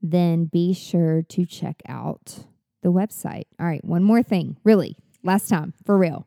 [0.03, 2.45] then be sure to check out
[2.83, 3.45] the website.
[3.59, 6.27] All right, one more thing, really, last time, for real.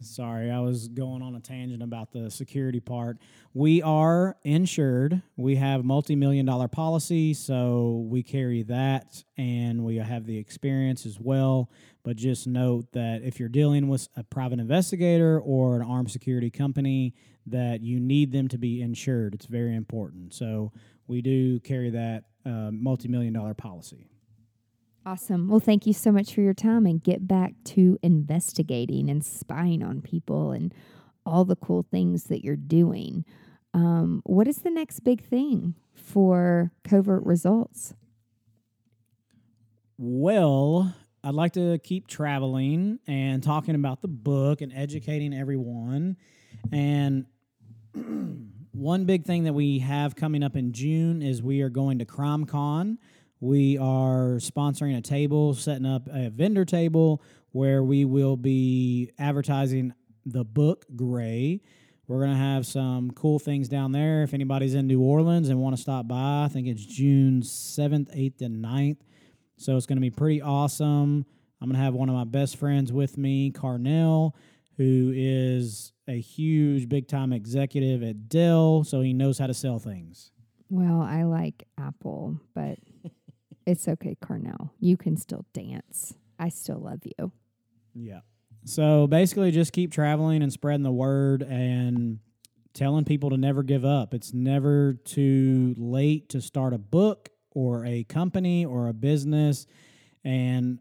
[0.00, 3.18] Sorry, I was going on a tangent about the security part.
[3.54, 5.22] We are insured.
[5.36, 11.18] We have multi-million dollar policy, so we carry that and we have the experience as
[11.18, 11.70] well.
[12.04, 16.50] But just note that if you're dealing with a private investigator or an armed security
[16.50, 17.14] company,
[17.46, 19.34] that you need them to be insured.
[19.34, 20.34] It's very important.
[20.34, 20.72] So
[21.06, 24.08] we do carry that uh, multi-million dollar policy.
[25.06, 25.46] Awesome.
[25.48, 29.80] Well, thank you so much for your time and get back to investigating and spying
[29.80, 30.74] on people and
[31.24, 33.24] all the cool things that you're doing.
[33.72, 37.94] Um, what is the next big thing for covert results?
[39.96, 40.92] Well,
[41.22, 46.16] I'd like to keep traveling and talking about the book and educating everyone.
[46.72, 47.26] And
[48.72, 52.04] one big thing that we have coming up in June is we are going to
[52.04, 52.98] CrimeCon
[53.40, 57.22] we are sponsoring a table, setting up a vendor table
[57.52, 59.92] where we will be advertising
[60.24, 61.60] the book Gray.
[62.06, 64.22] We're going to have some cool things down there.
[64.22, 68.16] If anybody's in New Orleans and want to stop by, I think it's June 7th,
[68.16, 68.98] 8th, and 9th.
[69.56, 71.26] So it's going to be pretty awesome.
[71.60, 74.32] I'm going to have one of my best friends with me, Carnell,
[74.76, 78.84] who is a huge, big time executive at Dell.
[78.84, 80.30] So he knows how to sell things.
[80.68, 82.78] Well, I like Apple, but
[83.66, 84.70] it's okay, Carnell.
[84.80, 86.14] You can still dance.
[86.38, 87.32] I still love you.
[87.94, 88.20] Yeah.
[88.64, 92.18] So basically, just keep traveling and spreading the word and
[92.74, 94.12] telling people to never give up.
[94.12, 99.66] It's never too late to start a book or a company or a business.
[100.24, 100.78] And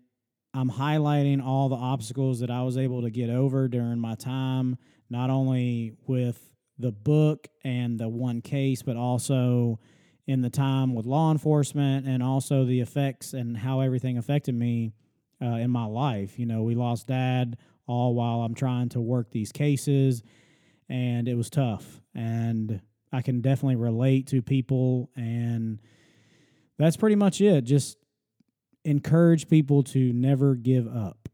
[0.53, 4.77] I'm highlighting all the obstacles that I was able to get over during my time,
[5.09, 6.39] not only with
[6.77, 9.79] the book and the one case, but also
[10.27, 14.93] in the time with law enforcement and also the effects and how everything affected me
[15.41, 16.39] uh, in my life.
[16.39, 17.57] You know, we lost dad
[17.87, 20.23] all while I'm trying to work these cases.
[20.89, 22.01] And it was tough.
[22.13, 25.09] And I can definitely relate to people.
[25.15, 25.79] And
[26.77, 27.63] that's pretty much it.
[27.63, 27.97] Just
[28.83, 31.29] encourage people to never give up.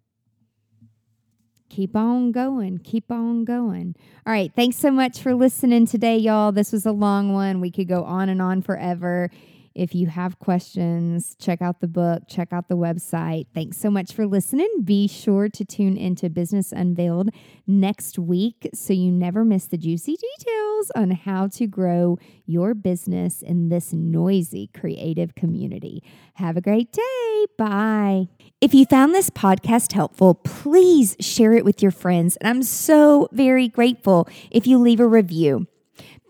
[1.72, 2.80] Keep on going.
[2.80, 3.96] Keep on going.
[4.28, 4.52] All right.
[4.54, 6.52] Thanks so much for listening today, y'all.
[6.52, 7.62] This was a long one.
[7.62, 9.32] We could go on and on forever.
[9.74, 13.48] If you have questions, check out the book, check out the website.
[13.54, 14.70] Thanks so much for listening.
[14.84, 17.30] Be sure to tune into Business Unveiled
[17.66, 23.42] next week so you never miss the juicy details on how to grow your business
[23.42, 26.04] in this noisy creative community.
[26.36, 27.46] Have a great day.
[27.58, 28.28] Bye.
[28.60, 32.36] If you found this podcast helpful, please share it with your friends.
[32.38, 35.68] And I'm so very grateful if you leave a review.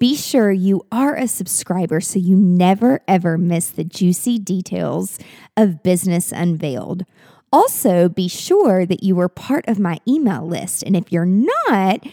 [0.02, 5.20] Be sure you are a subscriber so you never ever miss the juicy details
[5.56, 7.06] of Business Unveiled.
[7.54, 10.82] Also, be sure that you are part of my email list.
[10.82, 12.04] And if you're not,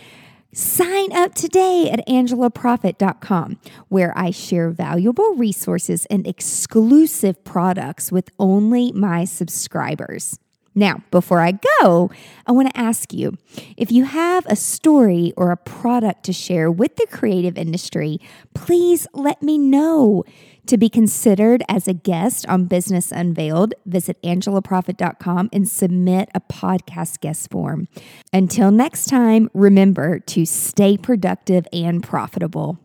[0.50, 3.58] Sign up today at angelaprofit.com,
[3.88, 10.38] where I share valuable resources and exclusive products with only my subscribers.
[10.78, 12.08] Now, before I go,
[12.46, 13.36] I want to ask you
[13.76, 18.20] if you have a story or a product to share with the creative industry,
[18.54, 20.22] please let me know.
[20.66, 27.18] To be considered as a guest on Business Unveiled, visit angelaprofit.com and submit a podcast
[27.20, 27.88] guest form.
[28.32, 32.78] Until next time, remember to stay productive and profitable.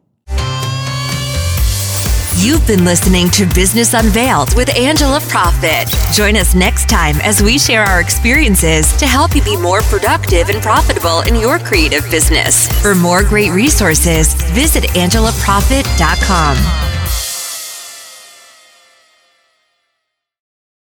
[2.43, 5.87] You've been listening to Business Unveiled with Angela Profit.
[6.13, 10.49] Join us next time as we share our experiences to help you be more productive
[10.49, 12.67] and profitable in your creative business.
[12.81, 16.92] For more great resources, visit angelaprofit.com.